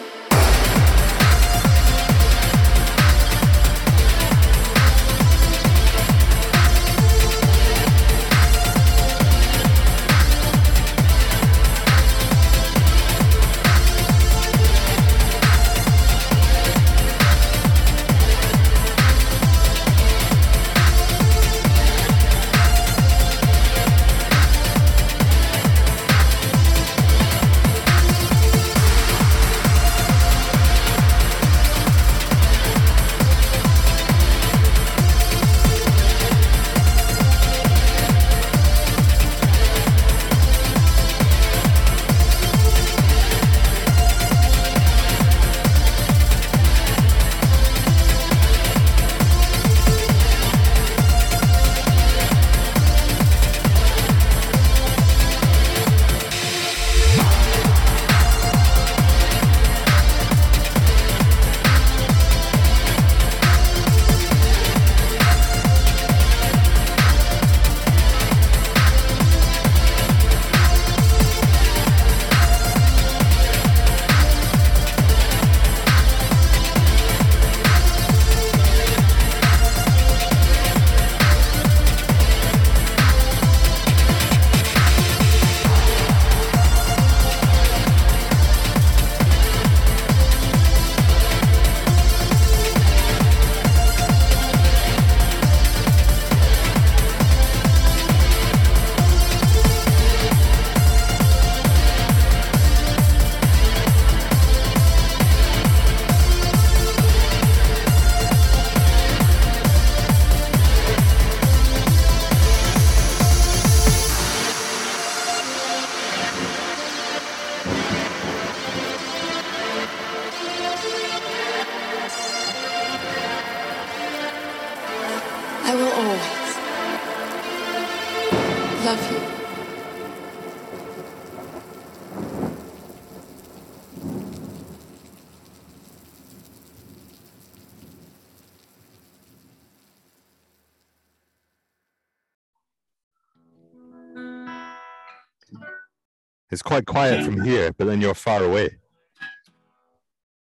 It's 146.58 146.62
quite 146.64 146.86
quiet 146.86 147.24
from 147.24 147.40
here, 147.42 147.70
but 147.78 147.86
then 147.86 148.00
you're 148.00 148.14
far 148.14 148.42
away. 148.42 148.78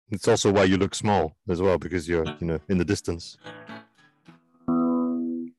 It's 0.09 0.27
also 0.27 0.51
why 0.51 0.63
you 0.63 0.77
look 0.77 0.95
small 0.95 1.35
as 1.47 1.61
well, 1.61 1.77
because 1.77 2.09
you're, 2.09 2.25
you 2.39 2.47
know, 2.47 2.59
in 2.69 2.79
the 2.79 2.85
distance. 2.85 3.37
And 4.67 5.53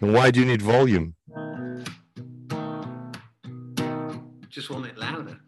why 0.00 0.30
do 0.30 0.38
you 0.38 0.46
need 0.46 0.62
volume? 0.62 1.16
Just 4.48 4.70
want 4.70 4.86
it 4.86 4.96
louder. 4.96 5.40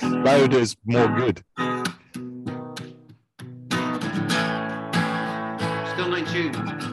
Louder 0.24 0.58
is 0.60 0.76
more 0.84 1.08
good. 1.08 1.42
Still 5.92 6.08
not 6.08 6.18
in 6.20 6.83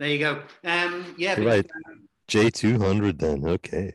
There 0.00 0.08
you 0.08 0.18
go. 0.18 0.42
Um, 0.64 1.14
yeah, 1.18 1.34
but, 1.36 1.44
Right. 1.44 1.70
J200 2.26 3.18
then, 3.18 3.44
okay. 3.46 3.92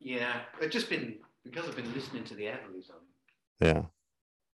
yeah. 0.00 0.42
I've 0.62 0.70
just 0.70 0.88
been 0.88 1.16
because 1.44 1.66
I've 1.68 1.74
been 1.74 1.92
listening 1.94 2.22
to 2.24 2.34
the 2.34 2.44
Everlys 2.44 2.88
on 2.90 3.00
Yeah. 3.60 3.82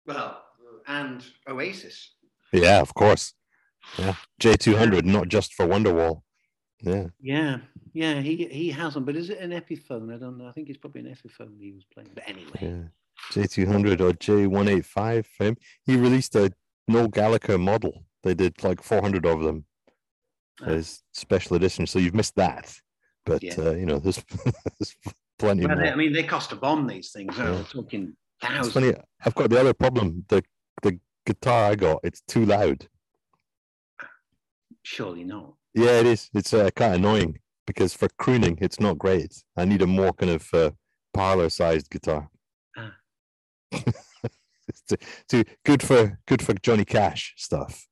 well, 0.07 0.43
and 0.87 1.22
Oasis. 1.47 2.14
Yeah, 2.53 2.81
of 2.81 2.95
course. 2.95 3.35
Yeah. 3.99 4.14
J200, 4.41 5.05
not 5.05 5.29
just 5.29 5.53
for 5.53 5.66
Wonderwall. 5.66 6.22
Yeah. 6.81 7.09
Yeah, 7.20 7.59
yeah. 7.93 8.20
He 8.20 8.47
he 8.47 8.70
has 8.70 8.95
them, 8.95 9.05
but 9.05 9.16
is 9.16 9.29
it 9.31 9.39
an 9.41 9.51
Epiphone? 9.51 10.14
I 10.14 10.18
don't 10.18 10.39
know. 10.39 10.47
I 10.47 10.53
think 10.53 10.68
it's 10.70 10.79
probably 10.79 11.03
an 11.03 11.14
Epiphone 11.14 11.59
he 11.61 11.72
was 11.72 11.85
playing. 11.93 12.11
But 12.14 12.25
anyway, 12.27 12.51
Yeah. 12.61 12.83
J200 13.33 14.01
or 14.01 14.12
J185 14.12 15.27
for 15.27 15.45
him. 15.45 15.57
He 15.85 15.97
released 15.97 16.35
a 16.35 16.53
Noel 16.89 17.09
Gallagher 17.09 17.59
model. 17.59 18.05
They 18.22 18.35
did 18.35 18.62
like 18.62 18.83
400 18.83 19.27
of 19.27 19.43
them 19.43 19.64
as 20.67 21.03
special 21.13 21.57
edition. 21.57 21.87
So 21.87 21.99
you've 21.99 22.15
missed 22.15 22.37
that. 22.37 22.73
But, 23.27 23.43
Yeah. 23.43 23.55
uh, 23.59 23.73
you 23.73 23.87
know, 23.87 23.99
there's, 23.99 24.23
there's 24.79 24.95
plenty 25.39 25.67
well, 25.67 25.77
more. 25.77 25.85
they, 25.85 25.93
I 25.93 25.95
mean, 25.95 26.13
they 26.13 26.23
cost 26.23 26.53
a 26.53 26.57
bomb. 26.57 26.87
These 26.87 27.11
things. 27.13 27.37
Yeah. 27.37 27.53
We're 27.53 27.63
talking 27.65 28.17
It's 28.43 28.49
thousands. 28.53 28.75
funny. 28.75 28.95
I've 29.25 29.35
got 29.35 29.51
the 29.51 29.61
other 29.61 29.75
problem. 29.75 30.25
The 30.29 30.43
the 30.83 30.99
guitar 31.25 31.71
I 31.71 31.75
got, 31.77 32.01
it's 32.03 32.21
too 32.29 32.45
loud. 32.45 32.87
Surely 34.83 35.25
not. 35.25 35.55
Yeah, 35.73 36.01
it 36.01 36.07
is. 36.07 36.31
It's 36.35 36.53
uh, 36.53 36.71
kind 36.77 36.95
of 36.95 37.01
annoying 37.01 37.39
because 37.67 37.95
for 37.95 38.09
crooning, 38.19 38.59
it's 38.61 38.79
not 38.79 38.99
great. 38.99 39.43
I 39.57 39.65
need 39.65 39.83
a 39.83 39.87
more 39.87 40.13
kind 40.13 40.33
of 40.33 40.47
uh, 40.53 40.71
parlor-sized 41.15 41.89
guitar. 41.91 42.29
Ah. 42.77 42.93
it's 43.73 44.83
too, 44.89 44.97
too 45.29 45.45
good 45.65 45.83
for 45.83 46.19
good 46.27 46.43
for 46.43 46.53
Johnny 46.55 46.85
Cash 46.85 47.35
stuff. 47.39 47.87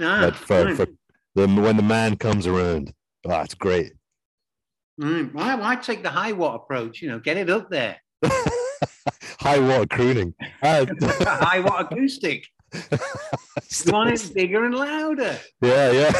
Ah, 0.00 0.20
but 0.22 0.34
for, 0.36 0.74
for 0.74 0.86
the 1.34 1.46
when 1.46 1.76
the 1.76 1.82
man 1.82 2.16
comes 2.16 2.46
around, 2.46 2.92
oh, 3.24 3.40
it's 3.40 3.54
great. 3.54 3.92
Mm, 5.00 5.32
why, 5.32 5.54
why 5.54 5.76
take 5.76 6.02
the 6.02 6.10
high 6.10 6.32
watt 6.32 6.56
approach? 6.56 7.00
You 7.00 7.08
know, 7.08 7.18
get 7.18 7.36
it 7.36 7.48
up 7.48 7.70
there. 7.70 7.96
High 9.40 9.58
watt 9.58 9.90
crooning. 9.90 10.34
Uh, 10.62 10.86
high 11.22 11.58
watt 11.60 11.92
acoustic. 11.92 12.46
You 12.72 13.92
want 13.92 14.10
it 14.10 14.34
bigger 14.34 14.64
and 14.64 14.74
louder. 14.74 15.38
yeah, 15.60 15.90
yeah. 15.90 16.12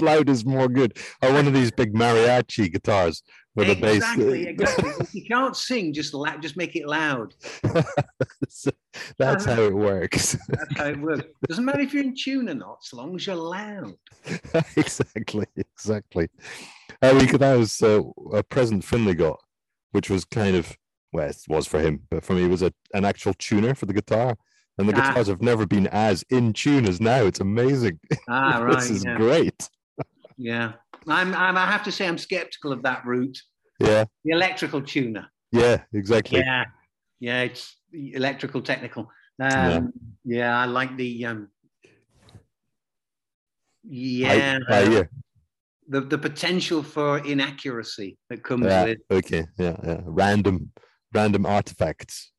Loud 0.00 0.28
is 0.28 0.44
more 0.44 0.68
good. 0.68 0.96
Or 1.22 1.32
one 1.32 1.46
of 1.46 1.54
these 1.54 1.70
big 1.70 1.94
mariachi 1.94 2.72
guitars 2.72 3.22
with 3.56 3.70
a 3.70 3.74
bass. 3.74 3.96
Exactly, 3.96 4.46
exactly. 4.46 4.90
if 5.00 5.14
you 5.14 5.24
can't 5.24 5.56
sing, 5.56 5.92
just 5.92 6.14
la- 6.14 6.36
just 6.36 6.56
make 6.56 6.76
it 6.76 6.86
loud. 6.86 7.34
That's 9.18 9.44
how 9.44 9.62
it 9.62 9.74
works. 9.74 10.36
That's 10.48 10.78
how 10.78 10.86
it 10.86 11.00
works. 11.00 11.24
Doesn't 11.48 11.64
matter 11.64 11.80
if 11.80 11.92
you're 11.92 12.04
in 12.04 12.14
tune 12.14 12.48
or 12.48 12.54
not, 12.54 12.78
as 12.84 12.92
long 12.92 13.14
as 13.16 13.26
you're 13.26 13.36
loud. 13.36 13.94
exactly, 14.76 15.46
exactly. 15.56 16.28
Uh, 17.02 17.16
we 17.18 17.26
could, 17.26 17.40
that 17.40 17.56
was 17.58 17.82
uh, 17.82 18.02
a 18.32 18.42
present 18.42 18.84
Finley 18.84 19.14
got, 19.14 19.40
which 19.90 20.08
was 20.08 20.24
kind 20.24 20.56
of 20.56 20.76
well, 21.12 21.28
it 21.28 21.36
was 21.48 21.66
for 21.66 21.80
him, 21.80 22.02
but 22.10 22.24
for 22.24 22.34
me, 22.34 22.44
it 22.44 22.50
was 22.50 22.62
a, 22.62 22.72
an 22.92 23.04
actual 23.04 23.32
tuner 23.34 23.74
for 23.74 23.86
the 23.86 23.94
guitar. 23.94 24.36
And 24.78 24.86
the 24.86 24.92
Ah. 24.94 25.08
guitars 25.08 25.28
have 25.28 25.40
never 25.40 25.64
been 25.66 25.86
as 25.86 26.22
in 26.28 26.52
tune 26.52 26.86
as 26.86 27.00
now. 27.00 27.24
It's 27.24 27.40
amazing. 27.40 27.98
Ah, 28.28 28.58
right. 28.58 28.74
this 28.74 28.90
is 28.90 29.04
yeah. 29.04 29.16
great. 29.16 29.70
Yeah, 30.36 30.72
I'm, 31.08 31.34
I'm. 31.34 31.56
I 31.56 31.66
have 31.66 31.82
to 31.84 31.92
say, 31.92 32.06
I'm 32.06 32.18
skeptical 32.18 32.72
of 32.72 32.82
that 32.82 33.04
route. 33.06 33.38
Yeah, 33.80 34.04
The 34.24 34.32
electrical 34.32 34.82
tuner. 34.82 35.30
yeah, 35.52 35.82
exactly. 35.92 36.40
Yeah, 36.40 36.64
yeah, 37.20 37.42
it's 37.42 37.76
electrical 37.92 38.62
technical. 38.62 39.10
Um, 39.40 39.92
yeah. 40.24 40.58
I 40.58 40.64
like 40.66 40.96
the. 40.96 41.26
Um, 41.26 41.48
yeah, 43.88 44.58
uh, 44.68 44.90
ear. 44.90 45.10
the 45.88 46.00
the 46.00 46.18
potential 46.18 46.82
for 46.82 47.18
inaccuracy 47.18 48.18
that 48.28 48.42
comes 48.42 48.66
Yeah, 48.66 48.84
with. 48.84 48.98
okay, 49.10 49.46
yeah, 49.58 49.76
yeah. 49.84 50.00
Random, 50.04 50.72
random 51.14 51.46
artifacts. 51.46 52.32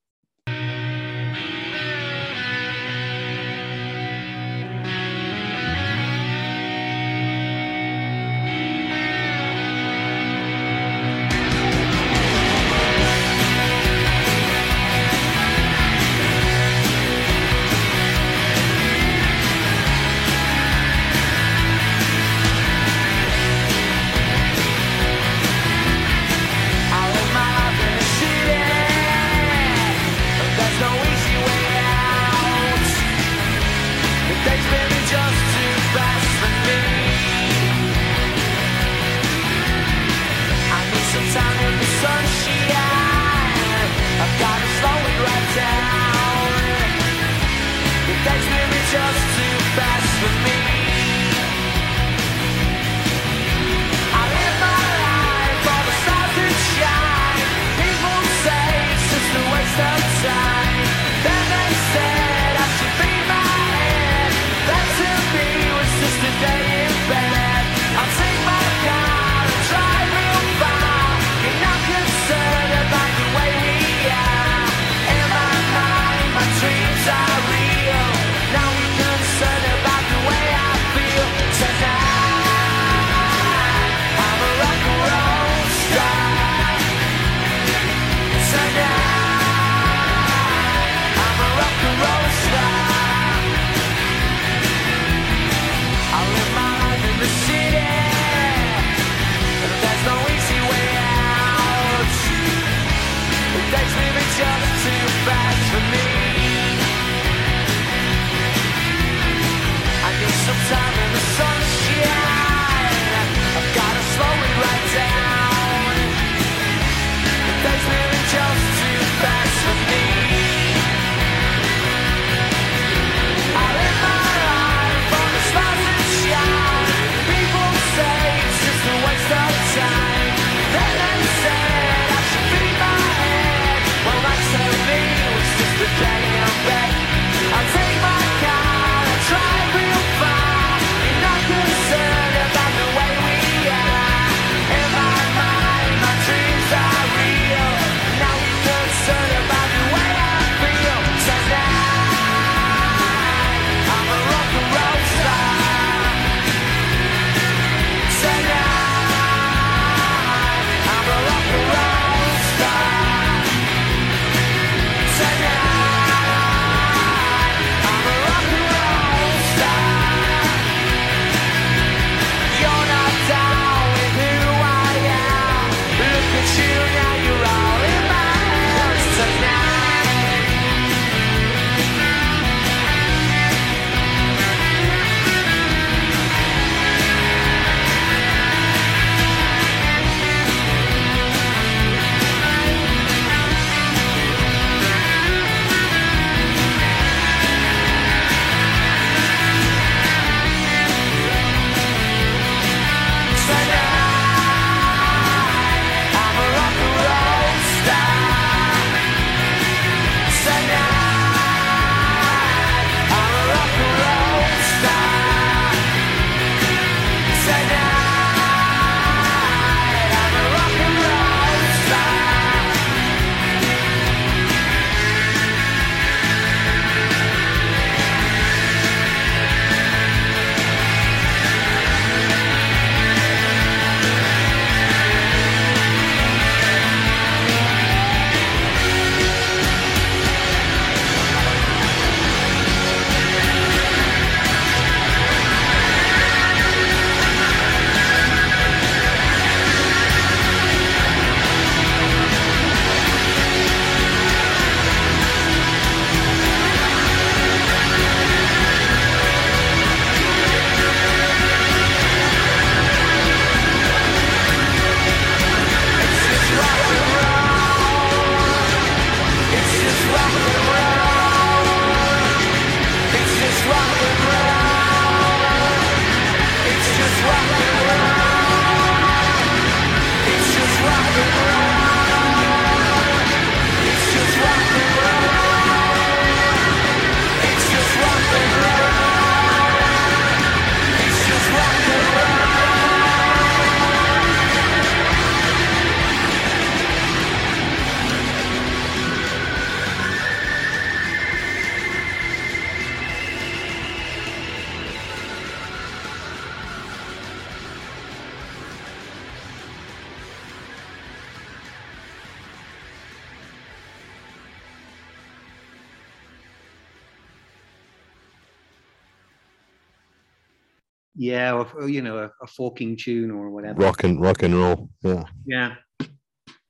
A, 322.48 322.50
a 322.50 322.54
forking 322.54 322.98
tune 322.98 323.32
or 323.32 323.50
whatever. 323.50 323.82
Rock 323.82 324.04
and 324.04 324.22
rock 324.22 324.44
and 324.44 324.56
roll. 324.56 324.90
Yeah. 325.02 325.24
Yeah. 325.46 325.76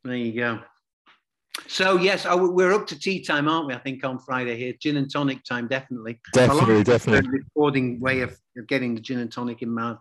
There 0.03 0.15
you 0.15 0.33
go. 0.33 0.59
So 1.67 1.97
yes, 1.97 2.25
oh, 2.25 2.51
we're 2.51 2.71
up 2.71 2.87
to 2.87 2.99
tea 2.99 3.23
time, 3.23 3.47
aren't 3.47 3.67
we? 3.67 3.73
I 3.73 3.79
think 3.79 4.03
on 4.03 4.19
Friday 4.19 4.57
here, 4.57 4.73
gin 4.79 4.97
and 4.97 5.11
tonic 5.11 5.43
time, 5.43 5.67
definitely. 5.67 6.19
Definitely, 6.33 6.81
A 6.81 6.83
definitely. 6.83 7.29
Recording 7.29 7.99
way 7.99 8.21
of, 8.21 8.37
of 8.57 8.67
getting 8.67 8.95
the 8.95 9.01
gin 9.01 9.19
and 9.19 9.31
tonic 9.31 9.61
in 9.61 9.73
mouth. 9.73 9.99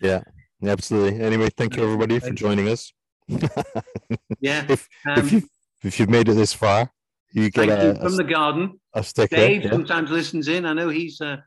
Yeah. 0.00 0.22
Absolutely. 0.66 1.20
Anyway, 1.20 1.50
thank 1.56 1.76
you 1.76 1.84
everybody 1.84 2.18
for 2.18 2.30
joining 2.30 2.68
us. 2.68 2.92
Yeah. 4.40 4.64
if 4.68 4.88
Um, 5.06 5.18
if 5.18 5.32
you 5.32 5.42
if 5.82 6.00
you've 6.00 6.08
made 6.08 6.28
it 6.28 6.34
this 6.34 6.52
far, 6.54 6.90
you 7.32 7.50
get 7.50 7.68
a, 7.68 7.84
you 7.84 7.90
a, 7.90 7.94
from 7.96 8.16
the 8.16 8.24
garden. 8.24 8.80
a 8.94 9.02
sticker. 9.02 9.36
Dave 9.36 9.64
yeah. 9.64 9.70
sometimes 9.70 10.10
listens 10.10 10.48
in. 10.48 10.64
I 10.64 10.72
know 10.72 10.88
he's 10.88 11.20
uh, 11.20 11.38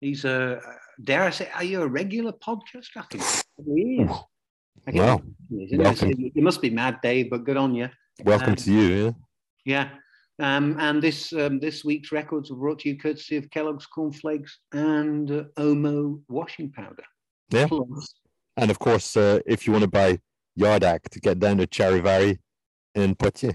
he's 0.00 0.24
a 0.24 0.56
uh, 0.56 0.60
dare 1.02 1.22
I 1.24 1.30
say, 1.30 1.48
are 1.54 1.64
you 1.64 1.82
a 1.82 1.86
regular 1.86 2.32
podcaster? 2.32 2.98
I 2.98 3.02
think 3.10 3.22
is. 3.22 3.44
I 4.86 4.90
Wow. 4.92 5.22
he 5.48 5.56
is, 5.64 5.72
isn't 5.72 6.10
it? 6.10 6.32
You 6.34 6.42
must 6.42 6.60
be 6.60 6.70
mad, 6.70 6.98
Dave, 7.02 7.30
but 7.30 7.44
good 7.44 7.56
on 7.56 7.74
you. 7.74 7.88
Welcome 8.24 8.50
Um, 8.50 8.56
to 8.56 8.72
you. 8.72 8.88
Yeah. 8.94 9.12
Yeah. 9.64 9.88
Um, 10.38 10.76
and 10.80 11.02
this 11.02 11.32
um, 11.32 11.60
this 11.60 11.84
week's 11.84 12.10
records 12.10 12.50
were 12.50 12.56
brought 12.56 12.80
to 12.80 12.88
you 12.88 12.98
courtesy 12.98 13.36
of 13.36 13.48
Kellogg's 13.50 13.86
cornflakes 13.86 14.58
and 14.72 15.30
uh, 15.30 15.44
Omo 15.56 16.20
washing 16.28 16.72
powder. 16.72 17.04
Yeah. 17.50 17.68
Plus, 17.68 18.14
And 18.56 18.70
of 18.70 18.78
course, 18.78 19.16
uh, 19.16 19.40
if 19.46 19.66
you 19.66 19.72
want 19.72 19.82
to 19.82 19.90
buy 19.90 20.18
Yard 20.56 20.84
Act, 20.84 21.20
get 21.20 21.38
down 21.38 21.58
to 21.58 21.66
Charivari 21.66 22.38
in 22.94 23.14
Poitiers. 23.14 23.54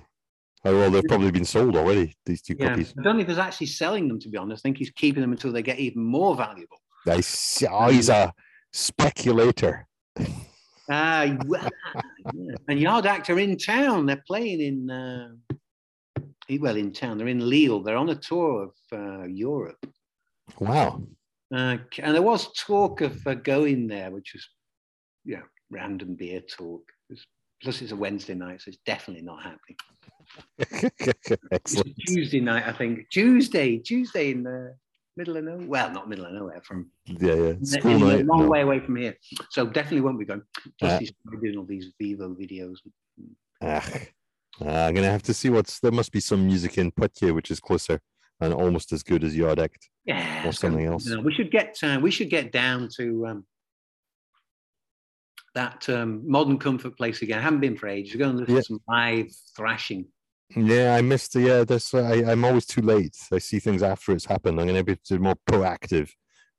Oh, 0.65 0.75
well, 0.77 0.91
they've 0.91 1.03
probably 1.07 1.31
been 1.31 1.45
sold 1.45 1.75
already, 1.75 2.15
these 2.25 2.41
two 2.41 2.55
yeah, 2.59 2.69
copies. 2.69 2.93
I 2.97 3.03
don't 3.03 3.15
know 3.17 3.21
if 3.21 3.27
he's 3.27 3.37
actually 3.37 3.67
selling 3.67 4.07
them. 4.07 4.19
To 4.19 4.29
be 4.29 4.37
honest, 4.37 4.61
I 4.61 4.63
think 4.63 4.77
he's 4.77 4.89
keeping 4.91 5.21
them 5.21 5.31
until 5.31 5.51
they 5.51 5.61
get 5.61 5.79
even 5.79 6.03
more 6.03 6.35
valuable. 6.35 6.77
Nice. 7.07 7.63
Oh, 7.71 7.87
he's 7.89 8.09
a 8.09 8.33
speculator. 8.73 9.87
Ah, 10.89 11.37
well, 11.45 11.69
yeah. 12.33 12.55
and 12.67 12.79
Yard 12.79 13.05
Act 13.05 13.29
are 13.29 13.39
in 13.39 13.57
town. 13.57 14.05
They're 14.05 14.23
playing 14.27 14.61
in, 14.61 14.89
uh, 14.89 15.29
well, 16.59 16.75
in 16.75 16.91
town. 16.91 17.17
They're 17.17 17.27
in 17.29 17.49
Lille. 17.49 17.81
They're 17.81 17.95
on 17.97 18.09
a 18.09 18.15
tour 18.15 18.63
of 18.63 18.73
uh, 18.91 19.23
Europe. 19.25 19.85
Wow. 20.59 21.01
Uh, 21.53 21.77
and 21.99 22.13
there 22.13 22.21
was 22.21 22.51
talk 22.53 22.99
of 23.01 23.25
uh, 23.25 23.35
going 23.35 23.87
there, 23.87 24.11
which 24.11 24.31
was, 24.33 24.45
yeah, 25.23 25.41
random 25.69 26.15
beer 26.15 26.41
talk. 26.41 26.83
It's- 27.09 27.25
plus, 27.63 27.81
it's 27.81 27.93
a 27.93 27.95
Wednesday 27.95 28.35
night, 28.35 28.61
so 28.61 28.69
it's 28.69 28.79
definitely 28.85 29.23
not 29.23 29.43
happening. 29.43 29.77
It's 31.09 31.41
Excellent. 31.51 31.87
a 31.87 31.93
Tuesday 32.13 32.41
night, 32.41 32.67
I 32.67 32.73
think. 32.73 33.09
Tuesday, 33.09 33.77
Tuesday 33.77 34.31
in 34.31 34.43
the 34.43 34.75
middle 35.17 35.37
of 35.37 35.43
nowhere. 35.43 35.67
Well, 35.67 35.91
not 35.91 36.07
middle 36.07 36.25
of 36.25 36.33
nowhere, 36.33 36.61
from 36.61 36.89
Yeah, 37.05 37.33
yeah. 37.33 37.53
School 37.63 38.11
a 38.11 38.23
long 38.23 38.43
no. 38.43 38.47
way 38.47 38.61
away 38.61 38.79
from 38.79 38.95
here. 38.95 39.15
So 39.49 39.65
definitely 39.65 40.01
won't 40.01 40.19
be 40.19 40.25
going. 40.25 40.43
Just 40.79 41.13
Uh, 41.27 41.39
doing 41.41 41.57
all 41.57 41.65
these 41.65 41.91
Vivo 41.99 42.33
videos. 42.35 42.77
Ah, 43.61 43.83
I'm 44.61 44.93
gonna 44.95 45.09
have 45.11 45.23
to 45.23 45.33
see 45.33 45.49
what's 45.49 45.79
there 45.79 45.91
must 45.91 46.11
be 46.11 46.19
some 46.19 46.45
music 46.45 46.77
in 46.77 46.91
Poitiers 46.91 47.33
which 47.33 47.51
is 47.51 47.59
closer 47.59 47.99
and 48.39 48.53
almost 48.53 48.91
as 48.93 49.01
good 49.03 49.23
as 49.23 49.35
Yard 49.35 49.59
Act 49.59 49.89
Yeah, 50.05 50.47
or 50.47 50.51
something 50.51 50.85
else. 50.85 51.07
You 51.07 51.15
know, 51.15 51.21
we 51.21 51.33
should 51.33 51.51
get 51.51 51.77
uh, 51.83 51.99
we 52.01 52.11
should 52.11 52.29
get 52.29 52.51
down 52.51 52.87
to 52.97 53.25
um, 53.27 53.45
that 55.55 55.89
um, 55.89 56.21
modern 56.29 56.59
comfort 56.59 56.95
place 56.97 57.21
again. 57.23 57.39
I 57.39 57.41
haven't 57.41 57.61
been 57.61 57.75
for 57.77 57.87
ages. 57.87 58.15
Go 58.15 58.29
and 58.29 58.39
listen 58.39 58.53
Yeah. 58.55 58.61
to 58.61 58.65
some 58.65 58.81
live 58.87 59.31
thrashing. 59.55 60.05
Yeah, 60.55 60.95
I 60.95 61.01
missed 61.01 61.33
the 61.33 61.41
yeah. 61.41 61.63
That's 61.63 61.93
I, 61.93 62.23
I'm 62.31 62.45
always 62.45 62.65
too 62.65 62.81
late. 62.81 63.17
I 63.31 63.39
see 63.39 63.59
things 63.59 63.83
after 63.83 64.13
it's 64.13 64.25
happened. 64.25 64.59
I'm 64.59 64.67
gonna 64.67 64.83
be 64.83 64.97
more 65.17 65.35
proactive, 65.49 66.09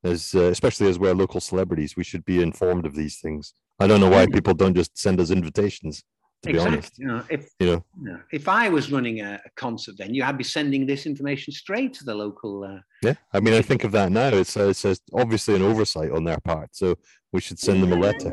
as 0.05 0.34
uh, 0.34 0.45
especially 0.45 0.89
as 0.89 0.99
we're 0.99 1.14
local 1.14 1.41
celebrities. 1.41 1.97
We 1.97 2.05
should 2.05 2.24
be 2.24 2.43
informed 2.43 2.84
of 2.86 2.95
these 2.95 3.18
things. 3.18 3.55
I 3.80 3.86
don't 3.86 4.01
know 4.01 4.11
why 4.11 4.26
people 4.26 4.55
don't 4.55 4.74
just 4.74 4.99
send 4.99 5.20
us 5.20 5.30
invitations. 5.30 6.05
To 6.43 6.53
be 6.53 6.59
honest, 6.59 6.97
You 6.99 7.07
know, 7.07 7.24
if 7.28 7.49
you 7.59 7.66
know. 7.66 7.84
you 8.01 8.12
know, 8.12 8.20
if 8.30 8.47
I 8.47 8.68
was 8.68 8.93
running 8.93 9.22
a, 9.22 9.41
a 9.45 9.51
concert 9.57 9.97
venue, 9.99 10.22
I'd 10.22 10.39
be 10.39 10.45
sending 10.45 10.86
this 10.86 11.05
information 11.05 11.53
straight 11.53 11.95
to 11.95 12.05
the 12.05 12.14
local. 12.14 12.62
Uh, 12.62 12.80
Yeah, 13.03 13.14
I 13.32 13.41
mean, 13.41 13.55
I 13.55 13.62
think 13.62 13.82
of 13.82 13.91
that 13.93 14.12
now. 14.12 14.28
It's 14.28 14.57
uh, 14.57 14.68
it's 14.68 14.84
uh, 14.84 14.95
obviously 15.14 15.57
an 15.57 15.62
oversight 15.62 16.12
on 16.12 16.24
their 16.24 16.39
part, 16.39 16.76
so 16.76 16.97
we 17.32 17.41
should 17.41 17.59
send 17.59 17.82
them 17.82 17.93
a 17.93 17.97
letter. 17.97 18.32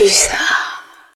Peace 0.00 0.28
that? 0.28 0.59